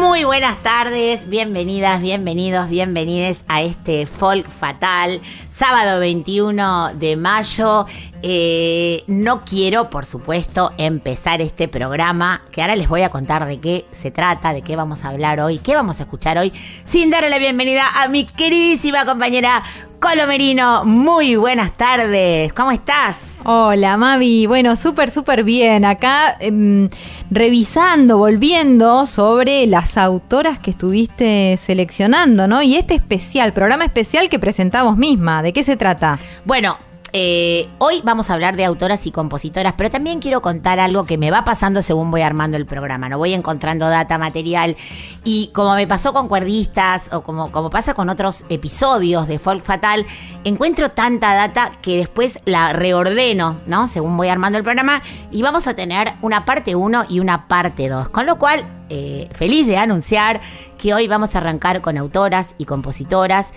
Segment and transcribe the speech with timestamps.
[0.00, 7.84] Muy buenas tardes, bienvenidas, bienvenidos, bienvenides a este Folk Fatal, sábado 21 de mayo.
[8.22, 13.60] Eh, no quiero, por supuesto, empezar este programa, que ahora les voy a contar de
[13.60, 16.50] qué se trata, de qué vamos a hablar hoy, qué vamos a escuchar hoy,
[16.86, 19.62] sin darle la bienvenida a mi queridísima compañera
[20.00, 20.86] Colo Merino.
[20.86, 23.36] Muy buenas tardes, ¿cómo estás?
[23.44, 24.46] Hola, Mavi.
[24.46, 25.84] Bueno, súper, súper bien.
[25.84, 26.88] Acá em,
[27.30, 32.62] revisando, volviendo sobre las autoras que estuviste seleccionando, ¿no?
[32.62, 35.42] Y este especial, programa especial que presentamos misma.
[35.42, 36.18] ¿De qué se trata?
[36.46, 36.78] Bueno,
[37.12, 41.18] eh, hoy vamos a hablar de autoras y compositoras, pero también quiero contar algo que
[41.18, 43.08] me va pasando según voy armando el programa.
[43.08, 44.76] No voy encontrando data, material.
[45.24, 49.62] Y como me pasó con cuerdistas o como, como pasa con otros episodios de Folk
[49.62, 50.06] Fatal,
[50.44, 53.88] encuentro tanta data que después la reordeno, ¿no?
[53.88, 55.02] Según voy armando el programa.
[55.30, 58.08] Y vamos a tener una parte 1 y una parte 2.
[58.10, 60.40] Con lo cual, eh, feliz de anunciar
[60.78, 63.52] que hoy vamos a arrancar con autoras y compositoras.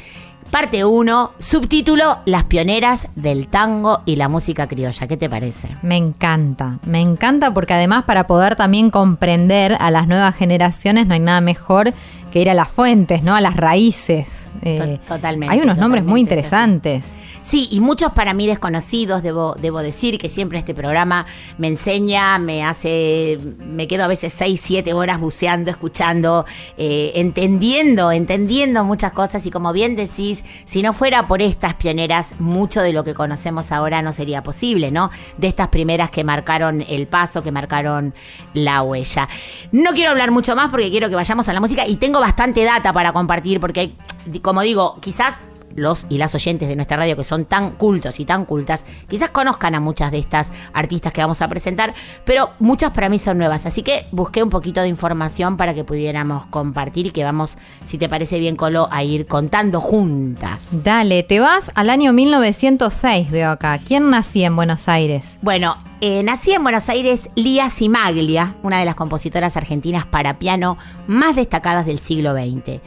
[0.54, 5.08] Parte 1, subtítulo Las pioneras del tango y la música criolla.
[5.08, 5.68] ¿Qué te parece?
[5.82, 11.16] Me encanta, me encanta porque además para poder también comprender a las nuevas generaciones no
[11.16, 11.92] hay nada mejor
[12.32, 13.36] que ir a las fuentes, ¿no?
[13.36, 14.52] A las raíces.
[14.62, 17.16] Eh, To- totalmente, Hay unos nombres muy interesantes.
[17.44, 21.26] Sí, y muchos para mí desconocidos, debo, debo decir que siempre este programa
[21.58, 26.46] me enseña, me hace, me quedo a veces 6, 7 horas buceando, escuchando,
[26.78, 32.32] eh, entendiendo, entendiendo muchas cosas y como bien decís, si no fuera por estas pioneras,
[32.40, 35.12] mucho de lo que conocemos ahora no sería posible, ¿no?
[35.38, 38.14] De estas primeras que marcaron el paso, que marcaron
[38.54, 39.28] la huella.
[39.72, 42.64] No quiero hablar mucho más porque quiero que vayamos a la música y tengo bastante
[42.64, 43.94] data para compartir porque,
[44.42, 45.42] como digo, quizás
[45.76, 49.30] los y las oyentes de nuestra radio que son tan cultos y tan cultas, quizás
[49.30, 51.94] conozcan a muchas de estas artistas que vamos a presentar,
[52.26, 53.66] pero muchas para mí son nuevas.
[53.66, 57.98] Así que busqué un poquito de información para que pudiéramos compartir y que vamos, si
[57.98, 60.84] te parece bien, Colo, a ir contando juntas.
[60.84, 63.80] Dale, te vas al año 1906, veo acá.
[63.86, 65.38] ¿Quién nacía en Buenos Aires?
[65.42, 70.78] Bueno, eh, nací en Buenos Aires Lía Cimaglia, una de las compositoras argentinas para piano
[71.08, 72.82] más destacadas del siglo XX.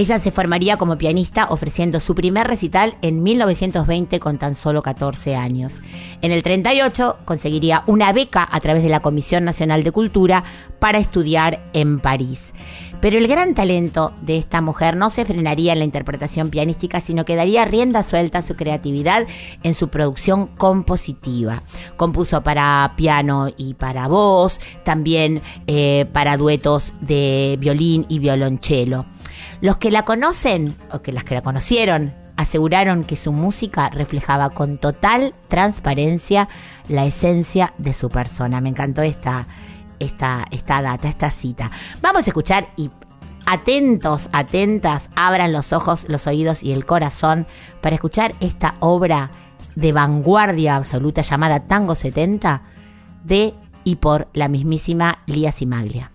[0.00, 5.36] Ella se formaría como pianista ofreciendo su primer recital en 1920 con tan solo 14
[5.36, 5.82] años.
[6.22, 10.42] En el 38 conseguiría una beca a través de la Comisión Nacional de Cultura
[10.78, 12.54] para estudiar en París.
[13.00, 17.24] Pero el gran talento de esta mujer no se frenaría en la interpretación pianística, sino
[17.24, 19.26] que daría rienda suelta a su creatividad
[19.62, 21.62] en su producción compositiva.
[21.96, 29.06] Compuso para piano y para voz, también eh, para duetos de violín y violonchelo.
[29.60, 34.50] Los que la conocen, o que las que la conocieron, aseguraron que su música reflejaba
[34.50, 36.48] con total transparencia
[36.88, 38.62] la esencia de su persona.
[38.62, 39.46] Me encantó esta,
[40.00, 41.70] esta, esta data, esta cita.
[42.02, 42.90] Vamos a escuchar y
[43.46, 47.46] atentos, atentas, abran los ojos, los oídos y el corazón
[47.80, 49.30] para escuchar esta obra
[49.76, 52.62] de vanguardia absoluta llamada Tango 70
[53.24, 56.12] de y por la mismísima Lía Cimaglia.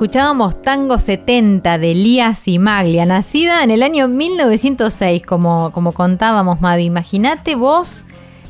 [0.00, 6.84] Escuchábamos Tango 70 de Lía Simaglia, nacida en el año 1906, como, como contábamos, Mavi.
[6.84, 8.06] Imagínate vos,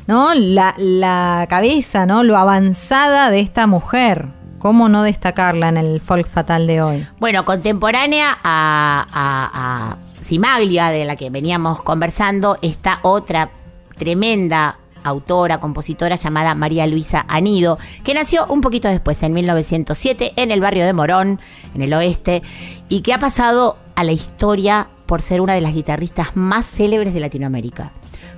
[0.07, 0.33] ¿no?
[0.33, 2.23] La, la cabeza, ¿no?
[2.23, 4.29] Lo avanzada de esta mujer.
[4.59, 7.07] ¿Cómo no destacarla en el folk fatal de hoy?
[7.19, 13.49] Bueno, contemporánea a, a, a Cimaglia, de la que veníamos conversando, está otra
[13.97, 20.51] tremenda autora, compositora llamada María Luisa Anido, que nació un poquito después, en 1907, en
[20.51, 21.39] el barrio de Morón,
[21.73, 22.41] en el oeste,
[22.89, 27.13] y que ha pasado a la historia por ser una de las guitarristas más célebres
[27.13, 27.91] de Latinoamérica.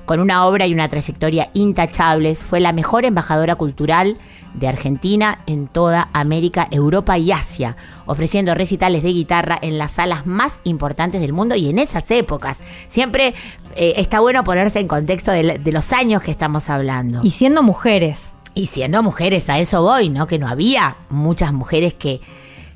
[0.06, 4.18] Con una obra y una trayectoria intachables, fue la mejor embajadora cultural
[4.54, 10.26] de Argentina en toda América, Europa y Asia, ofreciendo recitales de guitarra en las salas
[10.26, 12.62] más importantes del mundo y en esas épocas.
[12.88, 13.34] Siempre
[13.76, 17.22] eh, está bueno ponerse en contexto de, de los años que estamos hablando.
[17.24, 18.34] Y siendo mujeres.
[18.56, 20.28] Y siendo mujeres, a eso voy, ¿no?
[20.28, 22.22] Que no había muchas mujeres que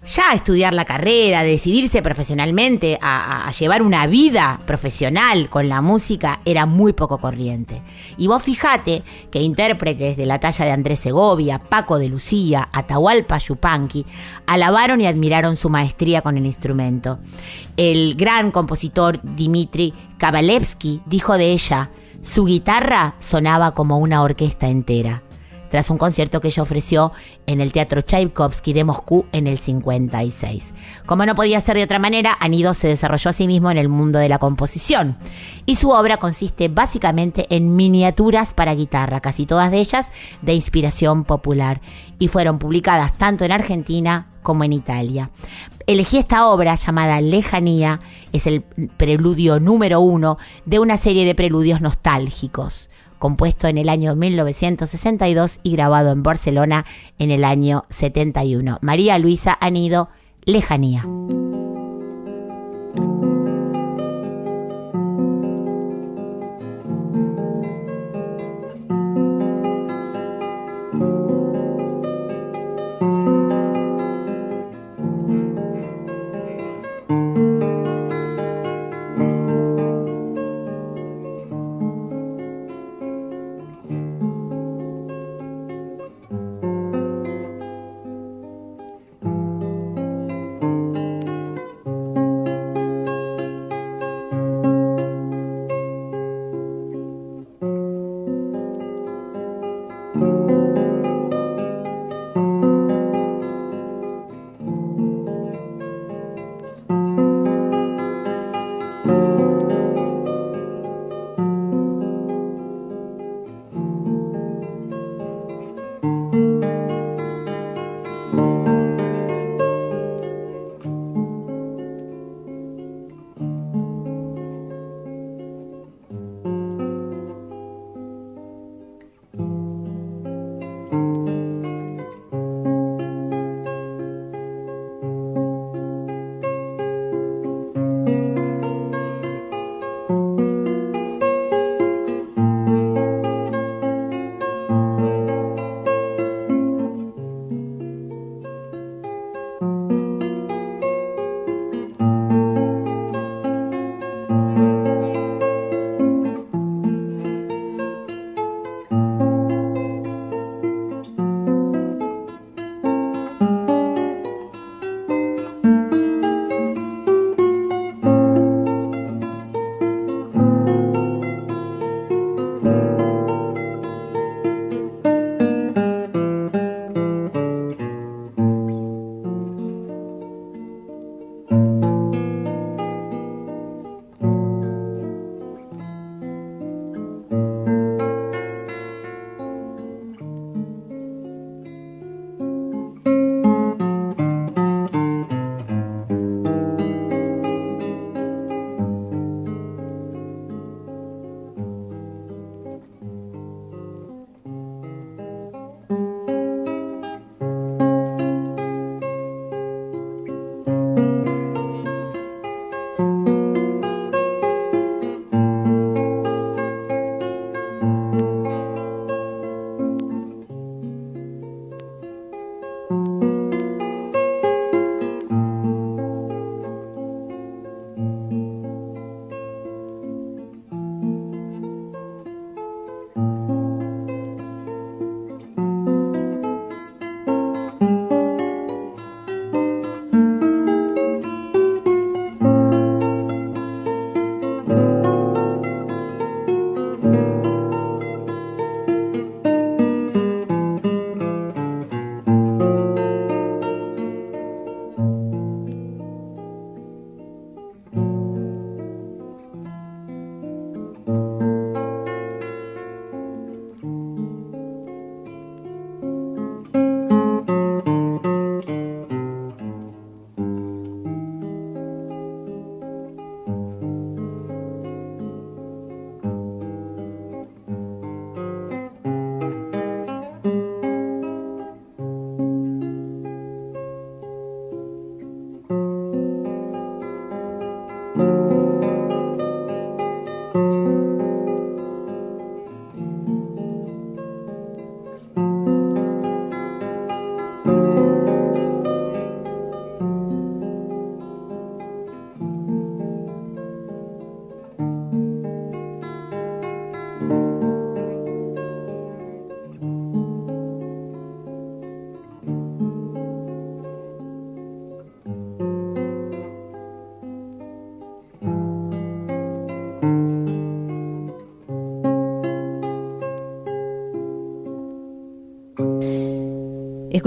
[0.07, 6.65] ya estudiar la carrera, decidirse profesionalmente a, llevar una vida profesional con la música era
[6.65, 7.81] muy poco corriente.
[8.18, 13.38] Y vos fijate que intérpretes de la talla de Andrés Segovia, Paco de Lucía, Atahualpa
[13.38, 14.06] Yupanqui,
[14.45, 17.19] alabaron y admiraron su maestría con el instrumento.
[17.75, 25.24] El gran compositor Dmitri Kabalevsky dijo de ella, su guitarra sonaba como una orquesta entera
[25.69, 27.12] tras un concierto que ella ofreció
[27.46, 30.74] en el Teatro Tchaikovsky de Moscú en el 56.
[31.06, 33.90] Como no podía ser de otra manera, Anido se desarrolló a sí mismo en el
[33.90, 35.18] mundo de la composición.
[35.66, 40.08] Y su obra consiste básicamente en miniaturas para guitarra, casi todas de ellas
[40.42, 41.81] de inspiración popular,
[42.20, 45.30] y fueron publicadas tanto en Argentina como en Italia.
[45.88, 48.00] Elegí esta obra llamada Lejanía,
[48.32, 54.15] es el preludio número uno de una serie de preludios nostálgicos compuesto en el año
[54.15, 56.86] 1962 y grabado en Barcelona
[57.19, 58.79] en el año 71.
[58.81, 60.09] María Luisa Anido,
[60.45, 61.05] Lejanía.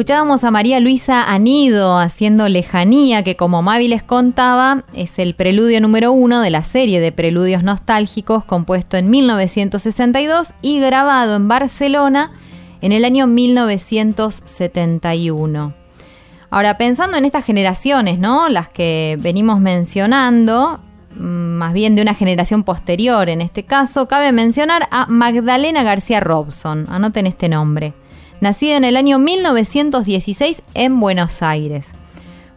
[0.00, 5.78] Escuchábamos a María Luisa Anido haciendo Lejanía, que como Mavi les contaba, es el preludio
[5.82, 12.32] número uno de la serie de preludios nostálgicos compuesto en 1962 y grabado en Barcelona
[12.80, 15.74] en el año 1971.
[16.48, 18.48] Ahora, pensando en estas generaciones, ¿no?
[18.48, 20.80] Las que venimos mencionando,
[21.14, 26.20] mm, más bien de una generación posterior en este caso, cabe mencionar a Magdalena García
[26.20, 26.86] Robson.
[26.88, 27.92] Anoten este nombre.
[28.40, 31.92] Nacida en el año 1916 en Buenos Aires.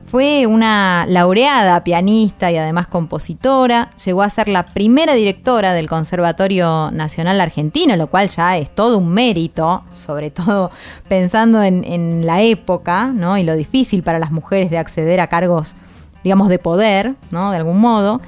[0.06, 3.90] Fue una laureada pianista y además compositora.
[4.06, 8.98] Llegó a ser la primera directora del Conservatorio Nacional Argentino, lo cual ya es todo
[8.98, 10.72] un mérito, sobre todo
[11.10, 13.38] pensando en, la época ¿no?
[13.38, 15.76] y lo difícil para las mujeres de acceder a cargos,
[16.24, 17.52] digamos, de poder, ¿no?
[17.52, 18.22] de algún modo.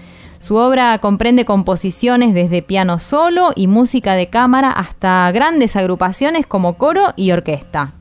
[0.45, 6.77] Su obra comprende composiciones desde piano solo y música de cámara hasta grandes agrupaciones como
[6.77, 7.93] coro y orquesta.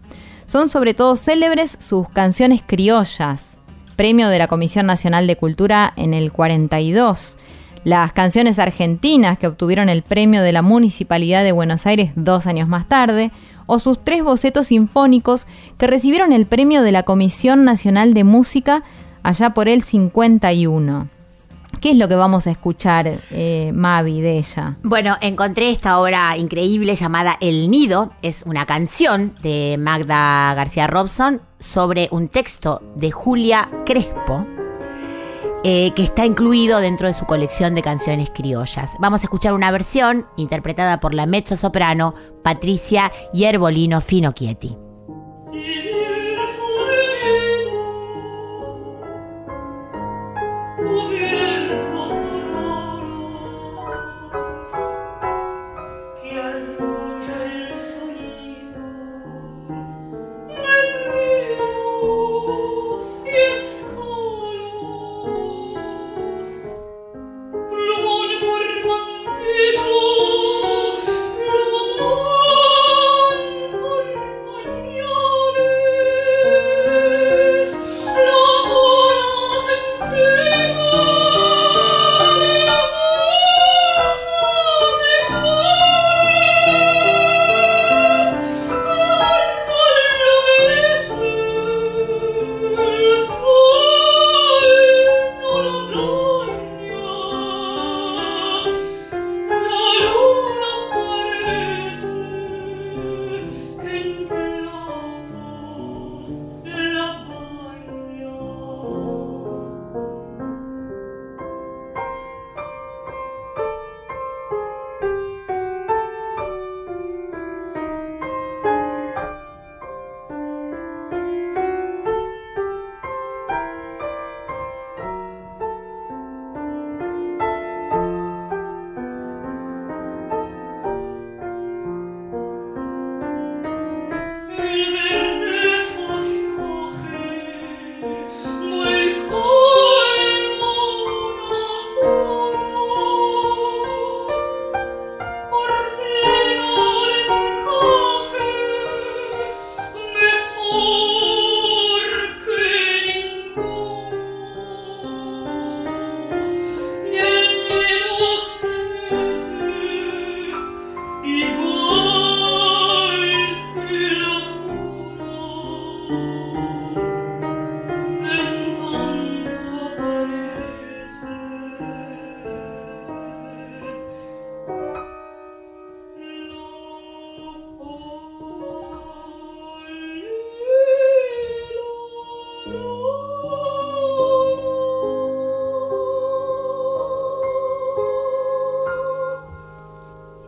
[0.44, 3.60] Son sobre todo célebres sus canciones criollas,
[3.96, 7.38] premio de la Comisión Nacional de Cultura en el 42.
[7.82, 12.68] Las canciones argentinas que obtuvieron el premio de la Municipalidad de Buenos Aires dos años
[12.68, 13.32] más tarde,
[13.64, 15.46] o sus tres bocetos sinfónicos
[15.78, 18.82] que recibieron el premio de la Comisión Nacional de Música
[19.22, 21.13] allá por el 51.
[21.84, 24.78] ¿Qué es lo que vamos a escuchar, eh, Mavi, de ella?
[24.82, 28.10] Bueno, encontré esta obra increíble llamada El Nido.
[28.22, 34.46] Es una canción de Magda García Robson sobre un texto de Julia Crespo.
[35.62, 38.90] eh, que está incluido dentro de su colección de canciones criollas.
[38.98, 44.76] Vamos a escuchar una versión interpretada por la mezzo soprano Patricia Yerbolino Finocchietti.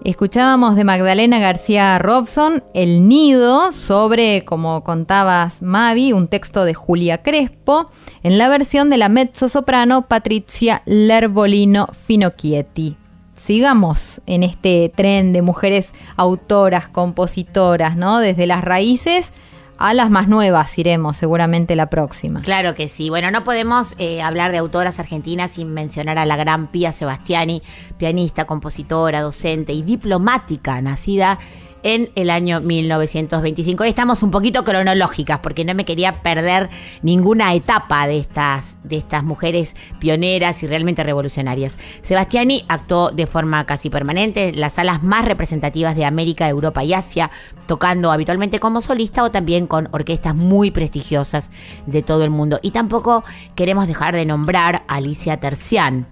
[0.06, 7.24] Escuchábamos de Magdalena García Robson El Nido sobre, como contabas Mavi, un texto de Julia
[7.24, 7.90] Crespo
[8.22, 12.96] en la versión de la mezzo-soprano Patricia Lerbolino Finocchietti.
[13.34, 18.20] Sigamos en este tren de mujeres autoras, compositoras, ¿no?
[18.20, 19.32] Desde las raíces
[19.78, 22.40] a las más nuevas iremos seguramente la próxima.
[22.42, 23.10] Claro que sí.
[23.10, 27.62] Bueno, no podemos eh, hablar de autoras argentinas sin mencionar a la gran Pía Sebastiani,
[27.98, 31.38] pianista, compositora, docente y diplomática, nacida
[31.86, 33.84] en el año 1925.
[33.84, 36.68] Hoy estamos un poquito cronológicas porque no me quería perder
[37.00, 41.76] ninguna etapa de estas, de estas mujeres pioneras y realmente revolucionarias.
[42.02, 46.92] Sebastiani actuó de forma casi permanente en las salas más representativas de América, Europa y
[46.92, 47.30] Asia,
[47.68, 51.52] tocando habitualmente como solista o también con orquestas muy prestigiosas
[51.86, 52.58] de todo el mundo.
[52.62, 53.22] Y tampoco
[53.54, 56.08] queremos dejar de nombrar a Alicia Tercián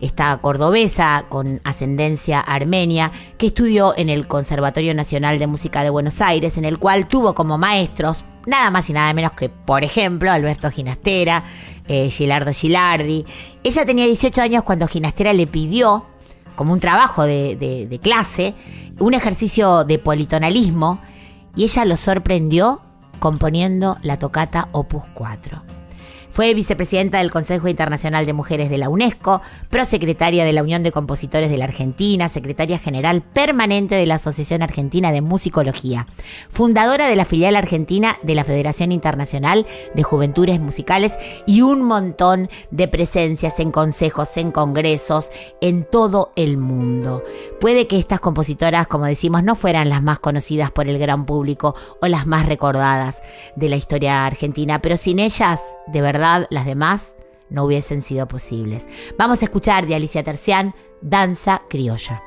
[0.00, 6.20] esta cordobesa con ascendencia armenia, que estudió en el Conservatorio Nacional de Música de Buenos
[6.20, 10.30] Aires, en el cual tuvo como maestros nada más y nada menos que, por ejemplo,
[10.30, 11.44] Alberto Ginastera,
[11.88, 13.24] eh, Gilardo Gilardi.
[13.64, 16.04] Ella tenía 18 años cuando Ginastera le pidió,
[16.54, 18.54] como un trabajo de, de- de clase,
[18.98, 21.00] un ejercicio de politonalismo,
[21.56, 22.82] y ella lo sorprendió
[23.18, 25.62] componiendo la tocata Opus 4.
[26.36, 30.92] Fue vicepresidenta del Consejo Internacional de Mujeres de la UNESCO, prosecretaria de la Unión de
[30.92, 36.06] Compositores de la Argentina, secretaria general permanente de la Asociación Argentina de Musicología,
[36.50, 42.50] fundadora de la filial argentina de la Federación Internacional de Juventudes Musicales y un montón
[42.70, 45.30] de presencias en consejos, en congresos,
[45.62, 47.24] en todo el mundo.
[47.62, 51.74] Puede que estas compositoras, como decimos, no fueran las más conocidas por el gran público
[52.02, 53.22] o las más recordadas
[53.56, 57.16] de la historia argentina, pero sin ellas, de verdad, las demás
[57.48, 58.86] no hubiesen sido posibles.
[59.18, 62.22] Vamos a escuchar de Alicia Tercián, Danza Criolla.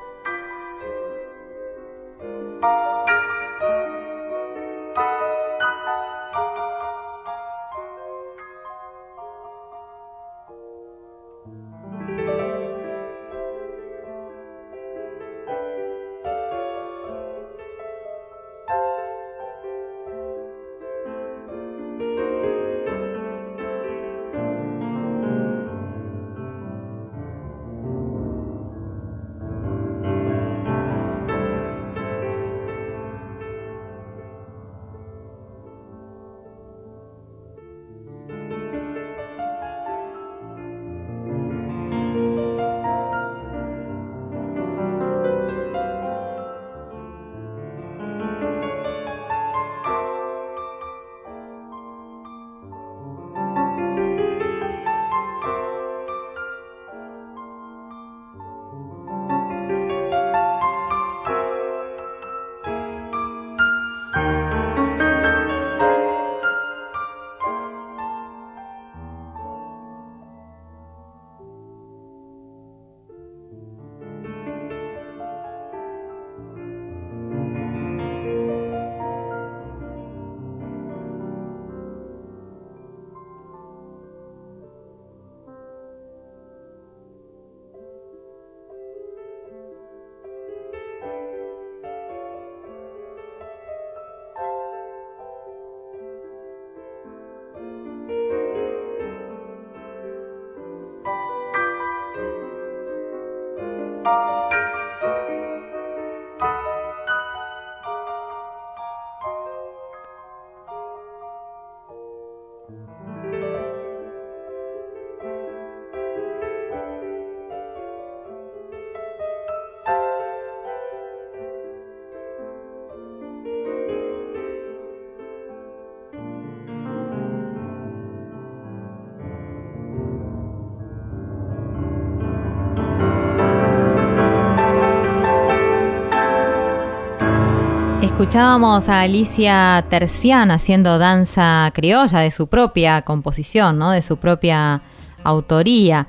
[138.20, 143.92] Escuchábamos a Alicia Tercián haciendo danza criolla de su propia composición, ¿no?
[143.92, 144.82] de su propia
[145.24, 146.06] autoría.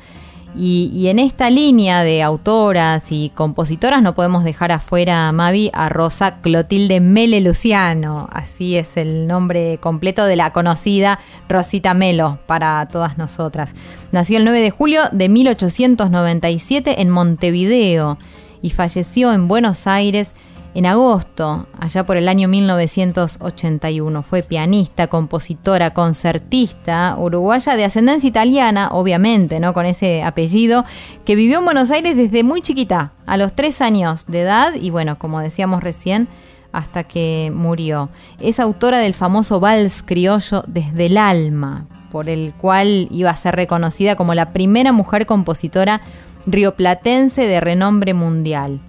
[0.54, 5.88] Y, y en esta línea de autoras y compositoras no podemos dejar afuera, Mavi, a
[5.88, 8.28] Rosa Clotilde Mele Luciano.
[8.30, 13.74] Así es el nombre completo de la conocida Rosita Melo para todas nosotras.
[14.12, 18.18] Nació el 9 de julio de 1897 en Montevideo
[18.62, 20.34] y falleció en Buenos Aires
[20.74, 24.24] en agosto, allá por el año 1981.
[24.24, 29.74] Fue pianista, compositora, concertista, uruguaya de ascendencia italiana, obviamente, ¿no?
[29.74, 30.86] Con ese apellido,
[31.26, 34.90] que vivió en Buenos Aires desde muy chiquita, a los tres años de edad, y
[34.90, 36.28] bueno, como decíamos recién,
[36.72, 38.10] hasta que murió.
[38.40, 43.56] Es autora del famoso vals criollo Desde el alma, por el cual iba a ser
[43.56, 46.02] reconocida como la primera mujer compositora
[46.46, 48.80] rioplatense de renombre mundial.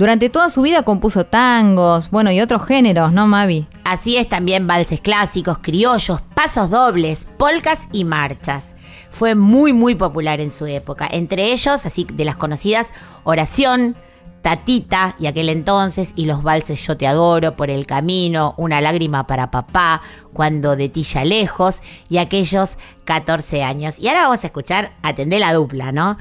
[0.00, 3.66] Durante toda su vida compuso tangos, bueno, y otros géneros, ¿no, Mavi?
[3.84, 8.72] Así es también valses clásicos, criollos, pasos dobles, polcas y marchas.
[9.10, 11.06] Fue muy muy popular en su época.
[11.12, 13.94] Entre ellos, así de las conocidas, Oración,
[14.40, 19.26] Tatita y aquel entonces y los valses Yo te adoro, Por el camino, Una lágrima
[19.26, 20.00] para papá,
[20.32, 23.98] Cuando de ti ya lejos y aquellos 14 años.
[23.98, 26.16] Y ahora vamos a escuchar Atendé la dupla, ¿no?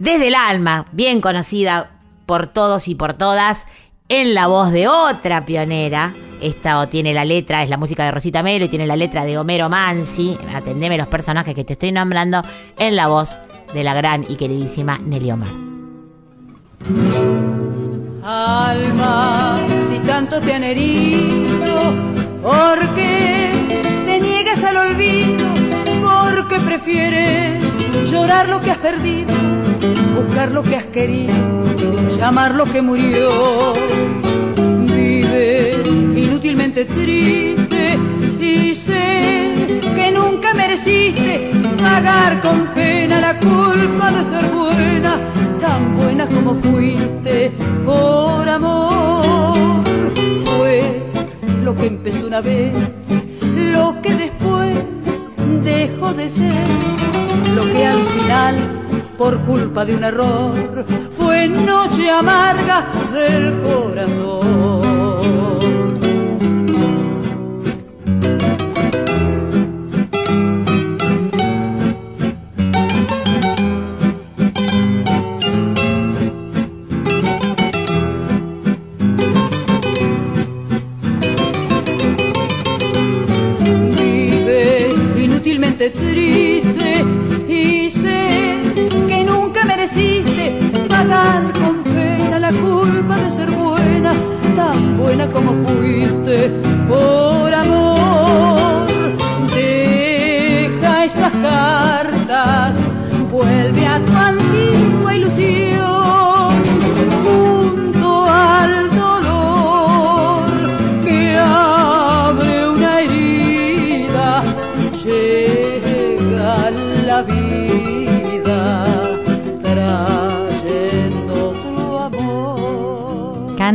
[0.00, 2.01] Desde el alma, bien conocida
[2.32, 3.66] por todos y por todas,
[4.08, 6.14] en la voz de otra pionera.
[6.40, 9.36] Esta tiene la letra, es la música de Rosita Melo y tiene la letra de
[9.36, 10.38] Homero Mansi.
[10.54, 12.40] Atendeme los personajes que te estoy nombrando
[12.78, 13.38] en la voz
[13.74, 15.50] de la gran y queridísima Nelly Omar.
[18.24, 19.58] Alma,
[19.90, 21.94] si tanto te han herido,
[22.42, 23.52] ¿por qué
[24.06, 25.31] te niegas al olvido?
[26.52, 29.32] ¿Por qué prefieres llorar lo que has perdido,
[30.14, 31.32] buscar lo que has querido,
[32.18, 33.72] llamar lo que murió?
[34.94, 35.78] Vives
[36.14, 37.98] inútilmente triste
[38.38, 45.18] y sé que nunca mereciste pagar con pena la culpa de ser buena,
[45.58, 47.50] tan buena como fuiste
[47.82, 49.54] por amor.
[50.44, 51.02] Fue
[51.64, 52.74] lo que empezó una vez,
[53.72, 54.71] lo que después
[55.62, 56.66] dejó de ser,
[57.54, 58.56] lo que al final,
[59.16, 60.84] por culpa de un error,
[61.16, 65.51] fue noche amarga del corazón.
[85.82, 87.04] Inútilmente triste
[87.48, 88.60] y sé
[89.08, 94.12] que nunca mereciste pagar con pena la culpa de ser buena,
[94.54, 96.50] tan buena como fuiste
[96.88, 98.86] por amor.
[99.54, 102.74] Deja esas cartas,
[103.30, 104.91] vuelve a tu antigua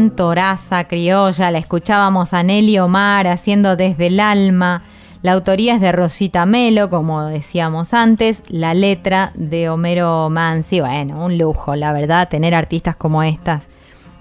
[0.07, 4.83] Cantoraza criolla, la escuchábamos a Nelly Omar haciendo desde el alma.
[5.21, 10.79] La autoría es de Rosita Melo, como decíamos antes, la letra de Homero Mansi.
[10.79, 13.67] Bueno, un lujo, la verdad, tener artistas como estas.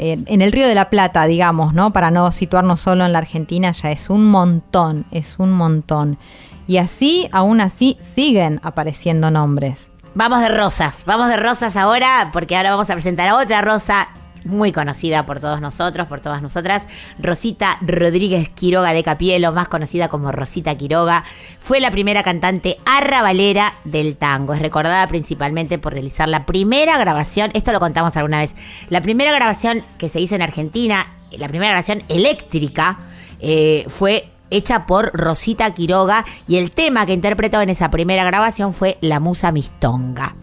[0.01, 1.92] Eh, en el Río de la Plata, digamos, ¿no?
[1.92, 6.18] Para no situarnos solo en la Argentina, ya es un montón, es un montón.
[6.66, 9.92] Y así, aún así, siguen apareciendo nombres.
[10.16, 14.09] Vamos de rosas, vamos de rosas ahora, porque ahora vamos a presentar a otra rosa
[14.47, 16.87] muy conocida por todos nosotros, por todas nosotras,
[17.19, 21.25] Rosita Rodríguez Quiroga de Capielo, más conocida como Rosita Quiroga,
[21.59, 24.55] fue la primera cantante arrabalera del tango.
[24.55, 28.55] Es recordada principalmente por realizar la primera grabación, esto lo contamos alguna vez,
[28.89, 33.01] la primera grabación que se hizo en Argentina, la primera grabación eléctrica,
[33.41, 38.73] eh, fue hecha por Rosita Quiroga y el tema que interpretó en esa primera grabación
[38.73, 40.37] fue La Musa Mistonga.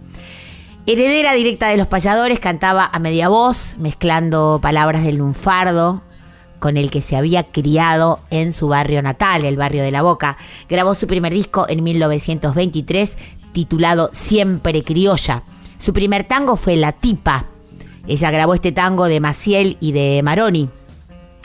[0.85, 6.01] Heredera directa de los payadores, cantaba a media voz, mezclando palabras del lunfardo
[6.59, 10.35] con el que se había criado en su barrio natal, el barrio de La Boca.
[10.67, 13.17] Grabó su primer disco en 1923,
[13.53, 15.43] titulado Siempre Criolla.
[15.77, 17.45] Su primer tango fue La Tipa.
[18.05, 20.69] Ella grabó este tango de Maciel y de Maroni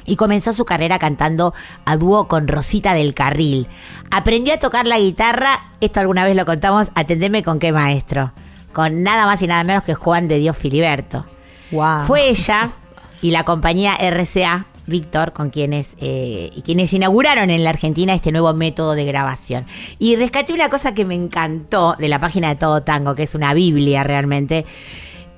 [0.04, 3.68] y comenzó su carrera cantando a dúo con Rosita del Carril.
[4.10, 8.32] Aprendió a tocar la guitarra, esto alguna vez lo contamos, atendeme con qué maestro,
[8.72, 11.26] con nada más y nada menos que Juan de Dios Filiberto.
[11.70, 12.06] Wow.
[12.06, 12.72] Fue ella
[13.20, 18.32] y la compañía RCA, Víctor, con quienes, eh, y quienes inauguraron en la Argentina este
[18.32, 19.66] nuevo método de grabación.
[19.98, 23.34] Y rescaté una cosa que me encantó de la página de Todo Tango, que es
[23.34, 24.64] una biblia realmente.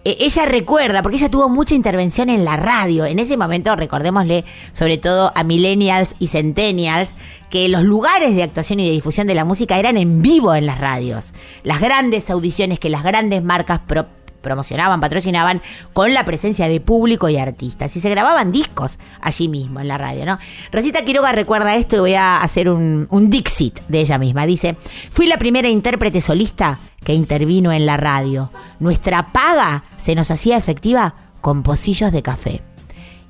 [0.05, 3.05] Eh, ella recuerda, porque ella tuvo mucha intervención en la radio.
[3.05, 7.15] En ese momento, recordémosle, sobre todo a millennials y centennials,
[7.51, 10.65] que los lugares de actuación y de difusión de la música eran en vivo en
[10.67, 11.35] las radios.
[11.65, 14.07] Las grandes audiciones que las grandes marcas pro-
[14.41, 17.95] promocionaban, patrocinaban con la presencia de público y artistas.
[17.97, 20.39] Y se grababan discos allí mismo en la radio, ¿no?
[20.73, 24.47] Rosita Quiroga recuerda esto y voy a hacer un, un Dixit de ella misma.
[24.47, 24.77] Dice,
[25.11, 28.51] fui la primera intérprete solista que intervino en la radio.
[28.79, 32.63] Nuestra paga se nos hacía efectiva con pocillos de café.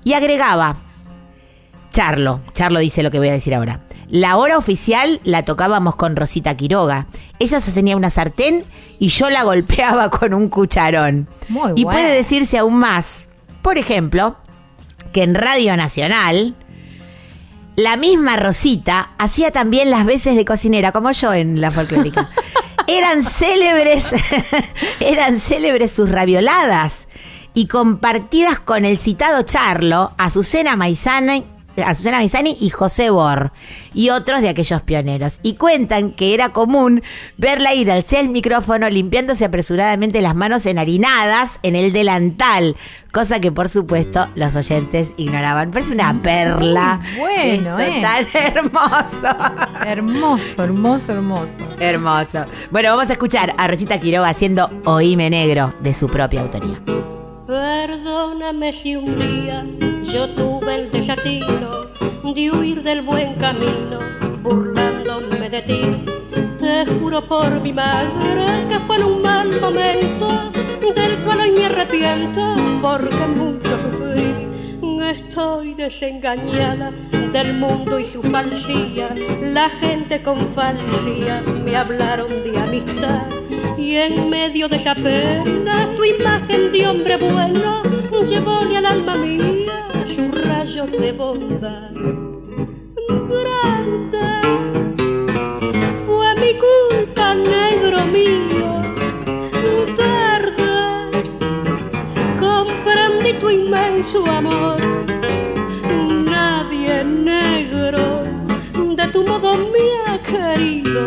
[0.05, 0.79] Y agregaba,
[1.93, 3.81] Charlo, Charlo dice lo que voy a decir ahora.
[4.11, 7.07] La hora oficial la tocábamos con Rosita Quiroga.
[7.39, 8.65] Ella sostenía una sartén
[8.99, 11.29] y yo la golpeaba con un cucharón.
[11.49, 11.99] Muy y bueno.
[11.99, 13.27] puede decirse aún más.
[13.63, 14.37] Por ejemplo,
[15.13, 16.57] que en Radio Nacional,
[17.77, 22.31] la misma Rosita hacía también las veces de cocinera, como yo en la folclórica.
[22.89, 24.13] eran célebres,
[25.01, 27.07] eran célebres sus ravioladas.
[27.55, 31.45] y compartidas con el citado Charlo, Azucena Maizani,
[31.83, 33.53] Azucena Maizani y José Bor
[33.95, 35.41] y otros de aquellos pioneros.
[35.43, 37.03] Y cuentan que era común
[37.37, 42.77] verla ir al el micrófono limpiándose apresuradamente las manos enharinadas en el delantal,
[43.13, 45.71] cosa que por supuesto los oyentes ignoraban.
[45.71, 47.01] Parece una perla.
[47.19, 48.01] bueno, eh.
[48.03, 49.29] tan hermoso.
[49.87, 51.61] Hermoso, hermoso, hermoso.
[51.79, 52.47] Hermoso.
[52.71, 56.81] Bueno, vamos a escuchar a Rosita Quiroga haciendo Oíme Negro de su propia autoría.
[57.51, 59.67] Perdóname si un día
[60.05, 61.87] yo tuve el desatino
[62.33, 63.99] de huir del buen camino,
[64.41, 65.81] burlándome de ti.
[66.61, 70.53] Te juro por mi madre que fue en un mal momento,
[70.95, 74.50] del cual hoy me arrepiento porque mucho sufrí.
[75.03, 76.91] Estoy desengañada
[77.33, 79.15] del mundo y su falsía.
[79.53, 83.27] La gente con falsía me hablaron de amistad.
[83.79, 87.83] Y en medio de esa pena, tu imagen de hombre bueno
[88.25, 91.91] llevóle al alma mía su rayo de bondad.
[93.09, 94.29] Grande
[96.07, 99.00] fue mi culpa, negro mío.
[103.21, 104.81] Comprendí tu inmenso amor.
[106.25, 108.25] Nadie negro
[108.97, 111.07] de tu modo me ha querido.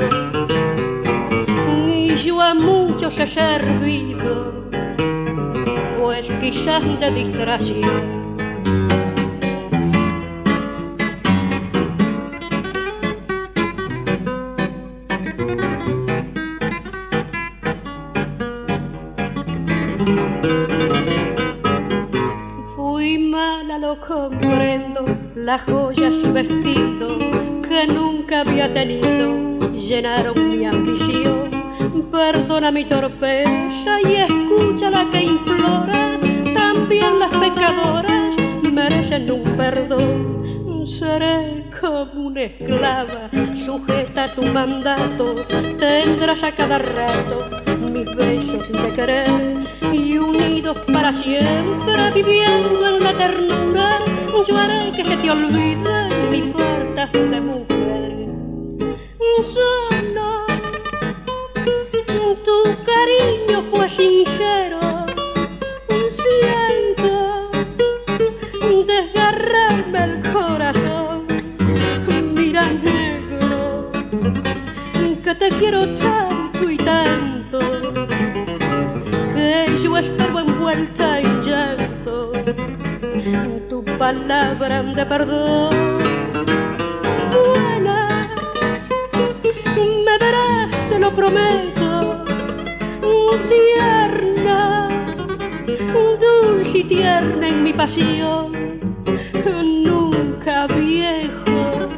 [1.89, 4.53] Y yo a muchos he servido,
[5.99, 9.02] pues quizás de distracción.
[25.43, 27.17] Comprendo, la joya su vestido
[27.67, 31.63] que nunca había tenido llenaron mi ambición.
[32.11, 36.19] Perdona mi torpeza y escucha la que implora,
[36.55, 38.35] también las pecadoras
[38.71, 40.33] merecen un perdón.
[40.99, 43.29] Seré como una esclava,
[43.65, 45.35] sujeta a tu mandato,
[45.79, 49.29] tendrás a cada rato mis besos de querer
[49.91, 54.12] y unidos para siempre viviendo en la ternura
[54.47, 58.27] yo haré que se te olviden mis faltas de mujer
[84.13, 85.97] palabra de perdón.
[87.31, 88.29] Buena,
[90.05, 92.25] me verás, te lo prometo,
[93.49, 94.89] tierna,
[96.19, 98.51] dulce y tierna en mi pasión.
[99.83, 101.89] Nunca viejo,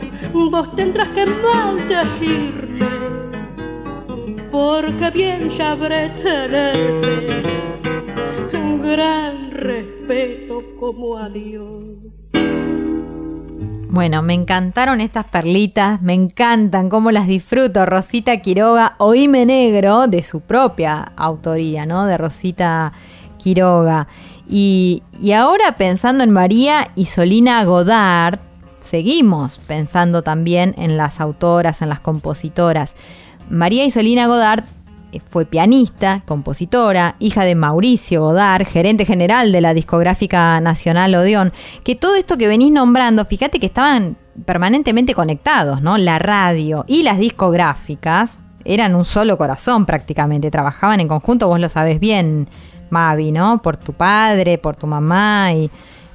[0.49, 2.65] vos tendrás que maldecirme
[4.51, 7.24] porque bien sabré tenerte
[14.05, 17.87] Bueno, me encantaron estas perlitas, me encantan, cómo las disfruto.
[17.87, 22.05] Rosita Quiroga, Oíme Negro, de su propia autoría, ¿no?
[22.05, 22.93] De Rosita
[23.39, 24.07] Quiroga.
[24.47, 28.37] Y, y ahora pensando en María Isolina Godard,
[28.79, 32.93] seguimos pensando también en las autoras, en las compositoras.
[33.49, 34.65] María Isolina Godard
[35.27, 41.95] fue pianista, compositora, hija de Mauricio Godard, gerente general de la discográfica nacional Odeón, que
[41.95, 45.97] todo esto que venís nombrando, fíjate que estaban permanentemente conectados, ¿no?
[45.97, 51.69] La radio y las discográficas eran un solo corazón prácticamente, trabajaban en conjunto, vos lo
[51.69, 52.47] sabés bien,
[52.89, 53.61] Mavi, ¿no?
[53.61, 55.69] Por tu padre, por tu mamá y,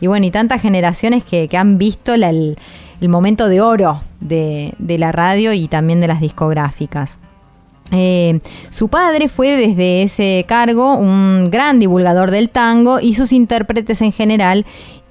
[0.06, 2.56] bueno, y tantas generaciones que, han visto el,
[3.02, 7.18] momento de oro de la radio y también de las discográficas.
[7.92, 14.00] Eh, su padre fue desde ese cargo un gran divulgador del tango y sus intérpretes
[14.03, 14.64] en general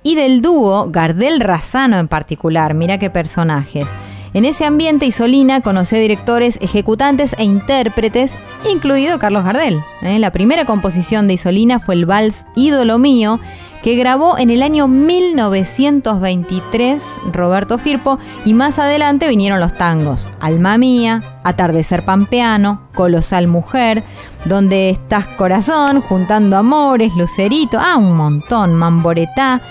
[0.04, 2.74] y del dúo Gardel Razano en particular.
[2.74, 3.86] Mira qué personajes.
[4.34, 8.34] En ese ambiente Isolina conoció directores, ejecutantes e intérpretes,
[8.72, 9.80] incluido Carlos Gardel.
[10.04, 10.20] ¿eh?
[10.20, 13.39] La primera composición de Isolina fue el vals Ídolo Mío,
[13.84, 20.78] que grabó en el año 1923 Roberto Firpo y más adelante vinieron los tangos Alma
[20.78, 24.04] Mía, Atardecer Pampeano, Colosal Mujer,
[24.46, 29.62] Donde estás corazón, Juntando Amores, Lucerito, ah, un montón, Mamboretá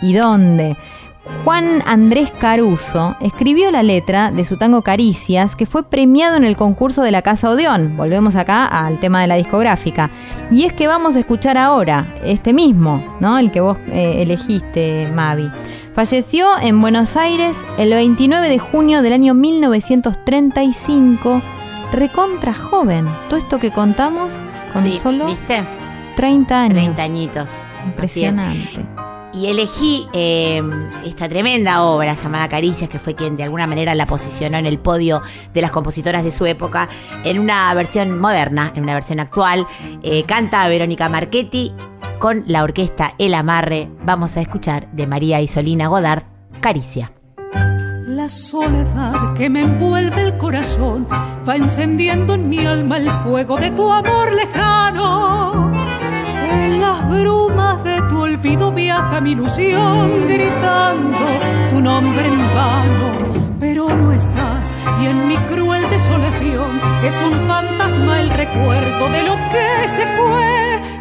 [0.00, 0.76] y Dónde.
[1.44, 6.56] Juan Andrés Caruso escribió la letra de su tango Caricias, que fue premiado en el
[6.56, 7.96] concurso de la Casa Odeón.
[7.96, 10.10] Volvemos acá al tema de la discográfica.
[10.50, 13.38] Y es que vamos a escuchar ahora, este mismo, ¿no?
[13.38, 15.50] El que vos eh, elegiste, Mavi.
[15.94, 21.40] Falleció en Buenos Aires el 29 de junio del año 1935,
[21.92, 23.06] recontra joven.
[23.28, 24.30] Todo esto que contamos
[24.72, 25.62] con Sí, solo ¿Viste?
[26.16, 26.74] 30 años.
[26.74, 27.50] 30 añitos.
[27.86, 28.84] Impresionante.
[29.34, 30.62] Y elegí eh,
[31.04, 34.78] esta tremenda obra llamada Caricias, que fue quien de alguna manera la posicionó en el
[34.78, 36.88] podio de las compositoras de su época,
[37.24, 39.66] en una versión moderna, en una versión actual.
[40.02, 41.72] Eh, canta Verónica Marchetti
[42.20, 43.90] con la orquesta El Amarre.
[44.04, 46.22] Vamos a escuchar de María Isolina Godard,
[46.60, 47.12] Caricia.
[48.06, 51.08] La soledad que me envuelve el corazón
[51.46, 55.72] va encendiendo en mi alma el fuego de tu amor lejano.
[56.84, 61.26] Las brumas de tu olvido viaja mi ilusión gritando
[61.70, 63.06] tu nombre en vano.
[63.58, 64.70] Pero no estás
[65.00, 66.70] y en mi cruel desolación
[67.02, 70.52] es un fantasma el recuerdo de lo que se fue.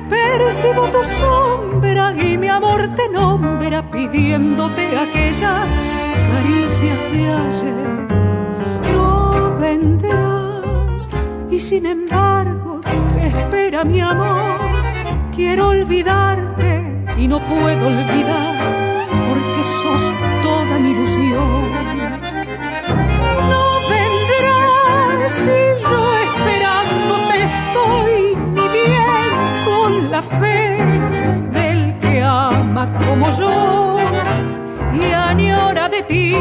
[0.10, 5.70] Percibo tu sombra y mi amor te nombra pidiéndote aquellas
[6.32, 8.08] caricias de ayer.
[8.94, 11.10] No vendrás
[11.52, 12.80] y sin embargo
[13.14, 14.73] te espera mi amor.
[15.36, 18.56] Quiero olvidarte y no puedo olvidar
[19.28, 20.12] porque sos
[20.44, 21.64] toda mi ilusión.
[23.50, 29.32] No vendrás y yo esperándote estoy mi bien
[29.66, 30.78] con la fe
[31.52, 33.98] del que ama como yo
[34.94, 36.36] y añora de ti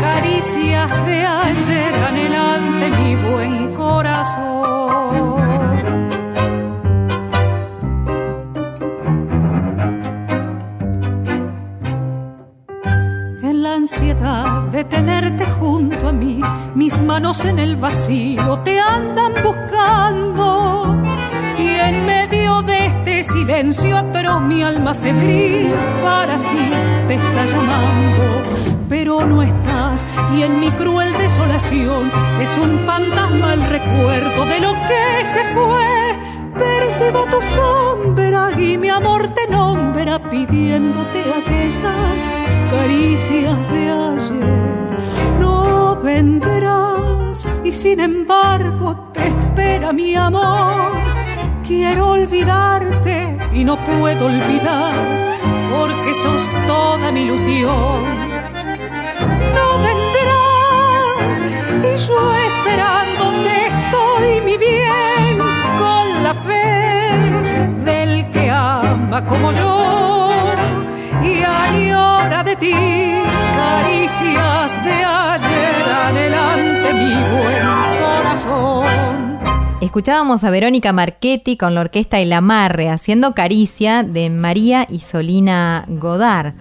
[0.00, 5.45] caricias de ayer anhelante mi buen corazón.
[13.86, 16.40] Ansiedad de tenerte junto a mí,
[16.74, 20.96] mis manos en el vacío te andan buscando.
[21.56, 25.72] Y en medio de este silencio atroz mi alma febril
[26.02, 26.68] para sí
[27.06, 28.24] te está llamando.
[28.88, 30.04] Pero no estás
[30.36, 32.10] y en mi cruel desolación
[32.42, 36.15] es un fantasma el recuerdo de lo que se fue.
[36.58, 42.28] Percibo tu sombra y mi amor te nombra pidiéndote aquellas
[42.70, 44.98] caricias de ayer.
[45.38, 50.92] No vendrás y sin embargo te espera mi amor.
[51.66, 54.94] Quiero olvidarte y no puedo olvidar
[55.70, 58.00] porque sos toda mi ilusión.
[59.56, 61.38] No vendrás
[61.82, 65.05] y yo esperándote estoy mi bien
[69.06, 70.42] ama como yo
[71.22, 72.72] y añora de ti
[73.56, 77.66] caricias de ayer anhelante mi buen
[78.02, 79.38] corazón.
[79.80, 86.54] Escuchábamos a Verónica Marchetti con la orquesta El Amarre haciendo Caricia de María Isolina Godard.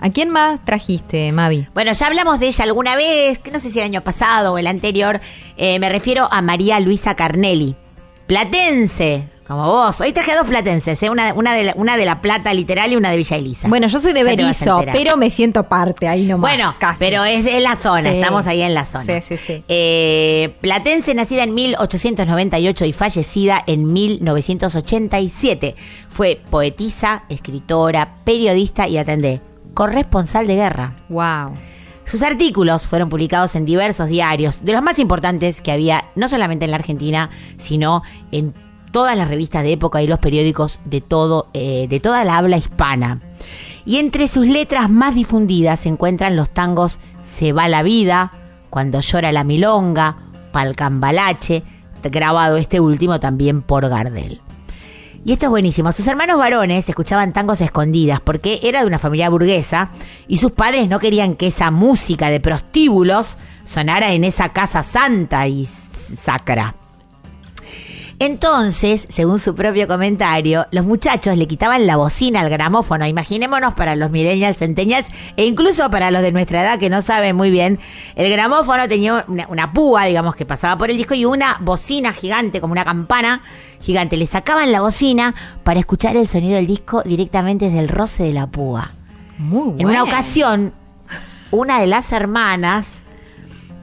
[0.00, 1.66] ¿A quién más trajiste, Mavi?
[1.74, 4.58] Bueno, ya hablamos de ella alguna vez, que no sé si el año pasado o
[4.58, 5.20] el anterior.
[5.56, 7.76] eh, me refiero a María Luisa Carnelli.
[8.26, 10.00] Platense, como vos.
[10.00, 12.96] Hoy traje dos platenses, eh, una, una, de la, una de La Plata literal y
[12.96, 13.68] una de Villa Elisa.
[13.68, 16.50] Bueno, yo soy de Berizo, pero me siento parte ahí nomás.
[16.50, 16.98] Bueno, casi.
[16.98, 18.18] pero es de la zona, Sí.
[18.18, 19.04] estamos ahí en la zona.
[19.04, 19.64] Sí, sí, sí.
[19.68, 25.76] Eh, Platense, nacida en 1898 y fallecida en 1987.
[26.08, 29.40] Fue poetisa, escritora, periodista y atendé,
[29.74, 30.96] corresponsal de guerra.
[31.08, 31.52] Wow.
[32.04, 36.64] Sus artículos fueron publicados en diversos diarios, de los más importantes que había no solamente
[36.64, 38.52] en la Argentina, sino en
[38.92, 42.58] todas las revistas de época y los periódicos de todo, eh, de toda la habla
[42.58, 43.20] hispana.
[43.84, 48.32] Y entre sus letras más difundidas se encuentran los tangos Se va la vida,
[48.70, 50.16] Cuando llora la milonga,
[50.52, 51.62] Palcambalache,
[52.02, 54.40] grabado este último también por Gardel.
[55.24, 55.92] Y esto es buenísimo.
[55.92, 59.90] Sus hermanos varones escuchaban tangos escondidas porque era de una familia burguesa
[60.26, 65.46] y sus padres no querían que esa música de prostíbulos sonara en esa casa santa
[65.46, 66.74] y sacra.
[68.24, 73.04] Entonces, según su propio comentario, los muchachos le quitaban la bocina al gramófono.
[73.04, 77.34] Imaginémonos para los millennials, centennials e incluso para los de nuestra edad que no saben
[77.34, 77.80] muy bien.
[78.14, 82.12] El gramófono tenía una, una púa, digamos, que pasaba por el disco y una bocina
[82.12, 83.42] gigante, como una campana
[83.80, 84.16] gigante.
[84.16, 88.34] Le sacaban la bocina para escuchar el sonido del disco directamente desde el roce de
[88.34, 88.92] la púa.
[89.36, 90.72] Muy En una ocasión,
[91.50, 93.01] una de las hermanas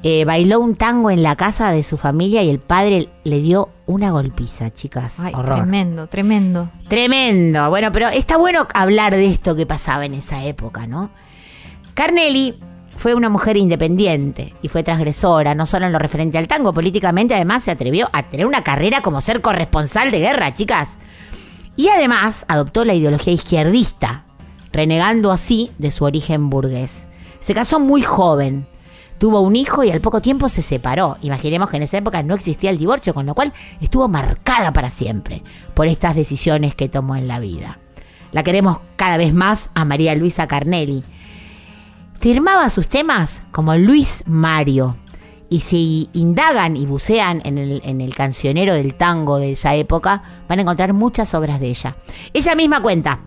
[0.04, 3.70] eh, bailó un tango en la casa de su familia y el padre le dio
[3.86, 5.20] una golpiza, chicas.
[5.20, 5.58] Ay, Horror.
[5.58, 6.70] tremendo, tremendo.
[6.88, 7.70] Tremendo.
[7.70, 11.12] Bueno, pero está bueno hablar de esto que pasaba en esa época, ¿no?
[11.95, 12.58] Carnelli
[12.95, 17.34] fue una mujer independiente y fue transgresora, no solo en lo referente al tango, políticamente
[17.34, 20.97] además se atrevió a tener una carrera como ser corresponsal de guerra, chicas.
[21.76, 24.26] Y además adoptó la ideología izquierdista,
[24.72, 27.08] renegando así de su origen burgués.
[27.39, 28.68] Se casó muy joven,
[29.20, 31.17] tuvo un hijo y al poco tiempo se separó.
[31.22, 34.89] Imaginemos que en esa época no existía el divorcio, con lo cual estuvo marcada para
[34.89, 35.43] siempre
[35.76, 37.78] por estas decisiones que tomó en la vida.
[38.32, 41.03] La queremos cada vez más a María Luisa Carnelli.
[42.20, 44.97] Firmaba sus temas como Luis Mario.
[45.51, 50.24] Y si indagan y bucean en el, en el cancionero del tango de esa época,
[50.47, 51.95] van a encontrar muchas obras de ella.
[52.34, 53.20] Ella misma cuenta,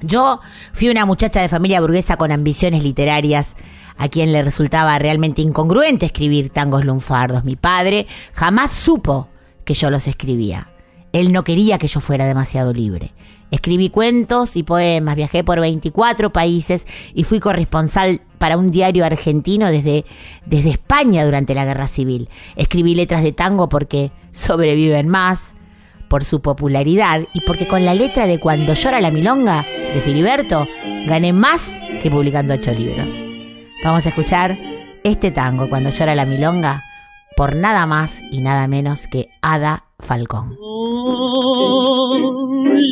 [0.00, 0.40] yo
[0.72, 3.54] fui una muchacha de familia burguesa con ambiciones literarias,
[4.00, 7.44] a quien le resultaba realmente incongruente escribir tangos lunfardos.
[7.44, 9.28] Mi padre jamás supo
[9.64, 10.70] que yo los escribía.
[11.12, 13.12] Él no quería que yo fuera demasiado libre.
[13.50, 19.70] Escribí cuentos y poemas, viajé por 24 países y fui corresponsal para un diario argentino
[19.70, 20.06] desde,
[20.46, 22.30] desde España durante la Guerra Civil.
[22.56, 25.54] Escribí letras de tango porque sobreviven más,
[26.08, 30.66] por su popularidad y porque con la letra de Cuando llora la milonga de Filiberto
[31.06, 33.20] gané más que publicando ocho libros.
[33.82, 34.58] Vamos a escuchar
[35.04, 36.84] este tango, Cuando llora la milonga,
[37.34, 40.58] por nada más y nada menos que Ada Falcón.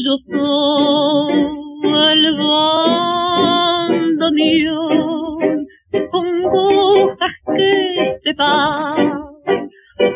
[0.05, 0.16] yo
[2.11, 2.39] el
[6.11, 6.26] con
[7.55, 9.28] que se van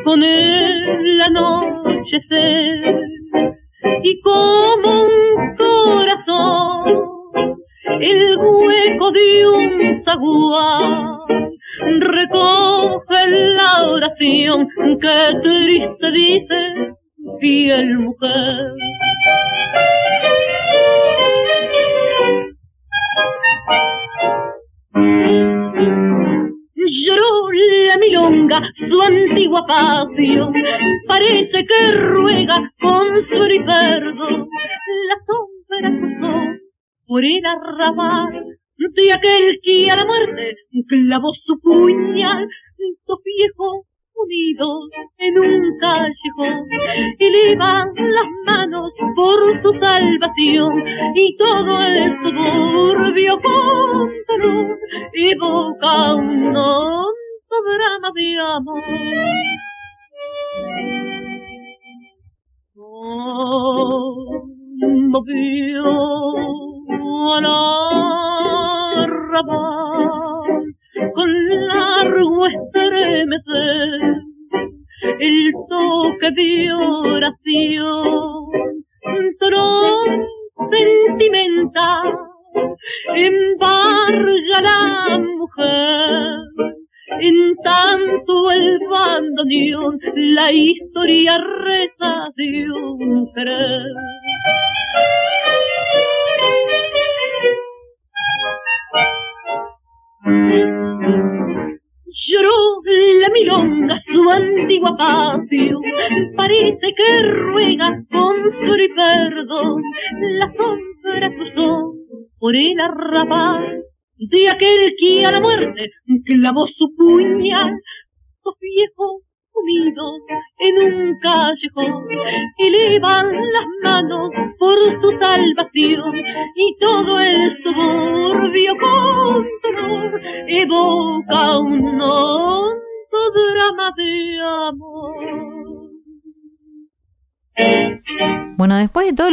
[0.05, 3.01] con el anochecer
[4.03, 4.21] y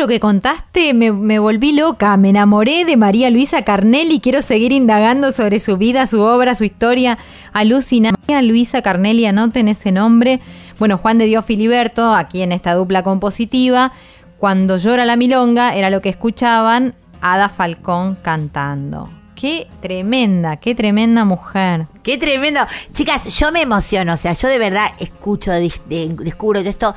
[0.10, 5.62] que contaste, me, volví loca, me enamoré de María Luisa Carnelli, quiero seguir indagando sobre
[5.62, 7.18] su vida, su obra, su historia.
[7.54, 8.12] Alucina.
[8.12, 10.42] María Luisa Carnelli, anoten ese nombre.
[10.80, 13.94] Bueno, Juan de Dios Filiberto, aquí en esta dupla compositiva,
[14.38, 19.10] cuando llora la milonga, era lo que escuchaban Ada Falcón cantando.
[19.40, 21.88] Qué tremenda, qué tremenda mujer.
[22.04, 22.60] Qué tremendo.
[22.92, 26.94] Chicas, yo me emociono, o sea, yo de verdad escucho, descubro de esto.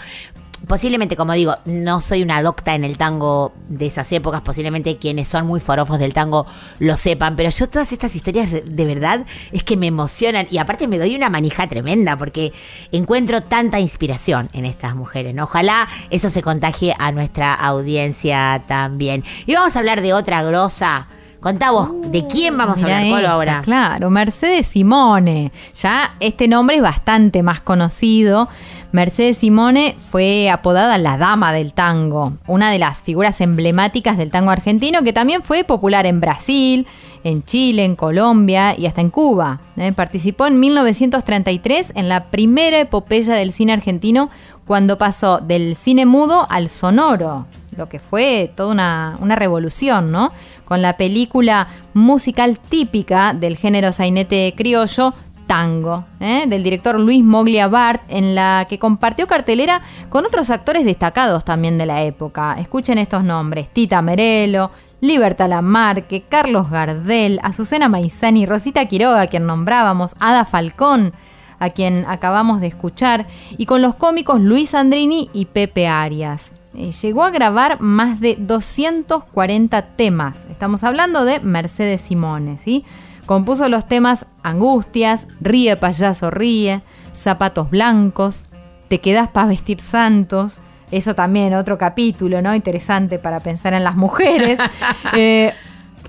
[0.67, 5.29] Posiblemente, como digo, no soy una docta en el tango de esas épocas, posiblemente quienes
[5.29, 6.47] son muy forofos del tango
[6.79, 10.87] lo sepan, pero yo todas estas historias de verdad es que me emocionan y aparte
[10.87, 12.53] me doy una manija tremenda porque
[12.93, 15.45] encuentro tanta inspiración en estas mujeres, ¿no?
[15.45, 19.25] Ojalá eso se contagie a nuestra audiencia también.
[19.47, 21.09] Y vamos a hablar de otra grosa.
[21.41, 23.63] Contá vos, ¿de quién vamos a Mirá hablar, esta, ahora?
[23.63, 25.51] Claro, Mercedes Simone.
[25.75, 28.49] Ya este nombre es bastante más conocido.
[28.93, 34.51] Mercedes Simone fue apodada la Dama del Tango, una de las figuras emblemáticas del tango
[34.51, 36.86] argentino que también fue popular en Brasil,
[37.24, 39.61] en Chile, en Colombia y hasta en Cuba.
[39.78, 39.93] ¿eh?
[39.93, 44.28] Participó en 1933 en la primera epopeya del cine argentino
[44.66, 50.32] cuando pasó del cine mudo al sonoro, lo que fue toda una, una revolución, ¿no?
[50.66, 55.14] Con la película musical típica del género sainete criollo,
[55.53, 56.46] Tango, ¿eh?
[56.48, 61.76] del director Luis Moglia Bart, en la que compartió cartelera con otros actores destacados también
[61.76, 62.57] de la época.
[62.59, 64.70] Escuchen estos nombres: Tita Merelo,
[65.03, 71.12] Libertad Lamarque, Carlos Gardel, Azucena Maizani, Rosita Quiroga, a quien nombrábamos, Ada Falcón,
[71.59, 76.53] a quien acabamos de escuchar, y con los cómicos Luis Andrini y Pepe Arias.
[76.74, 80.46] Eh, llegó a grabar más de 240 temas.
[80.50, 82.86] Estamos hablando de Mercedes Simone, ¿sí?
[83.33, 86.83] Compuso los temas Angustias, Ríe payaso ríe,
[87.14, 88.45] Zapatos blancos,
[88.89, 90.57] Te quedas para vestir santos.
[90.91, 92.55] Eso también, otro capítulo, ¿no?
[92.55, 94.59] Interesante para pensar en las mujeres.
[95.16, 95.55] Eh,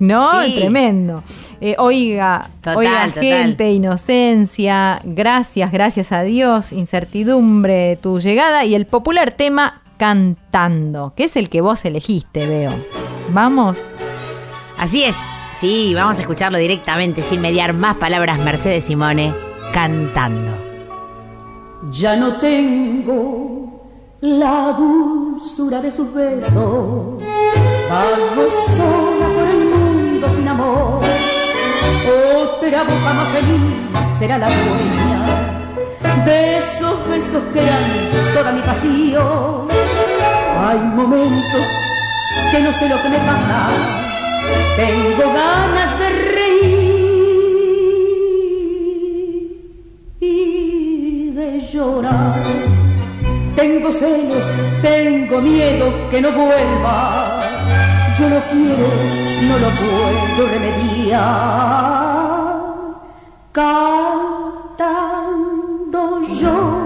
[0.00, 0.42] ¿No?
[0.42, 0.56] Sí.
[0.58, 1.22] Tremendo.
[1.62, 3.22] Eh, oiga, Total, oiga, total.
[3.22, 11.24] gente, inocencia, gracias, gracias a Dios, incertidumbre, tu llegada y el popular tema Cantando, que
[11.24, 12.74] es el que vos elegiste, veo.
[13.32, 13.78] Vamos.
[14.76, 15.16] Así es.
[15.60, 19.32] Sí, vamos a escucharlo directamente, sin mediar más palabras, Mercedes Simone
[19.72, 20.52] cantando.
[21.90, 23.82] Ya no tengo
[24.20, 27.22] la dulzura de sus besos.
[27.90, 31.02] Vago sola por el mundo sin amor.
[32.42, 39.68] Otra boca más feliz será la dueña de esos besos que eran toda mi pasión.
[40.58, 41.66] Hay momentos
[42.50, 44.03] que no sé lo que me pasa.
[44.76, 46.74] Tengo ganas de reír
[50.20, 52.42] y de llorar.
[53.56, 54.46] Tengo celos,
[54.82, 57.30] tengo miedo que no vuelva.
[58.18, 58.88] Yo lo quiero,
[59.48, 61.24] no lo puedo remediar.
[63.52, 64.82] Cantando
[66.40, 66.83] yo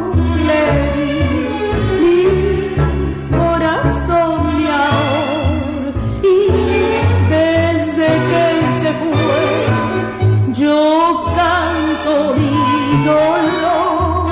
[13.09, 14.27] dolor,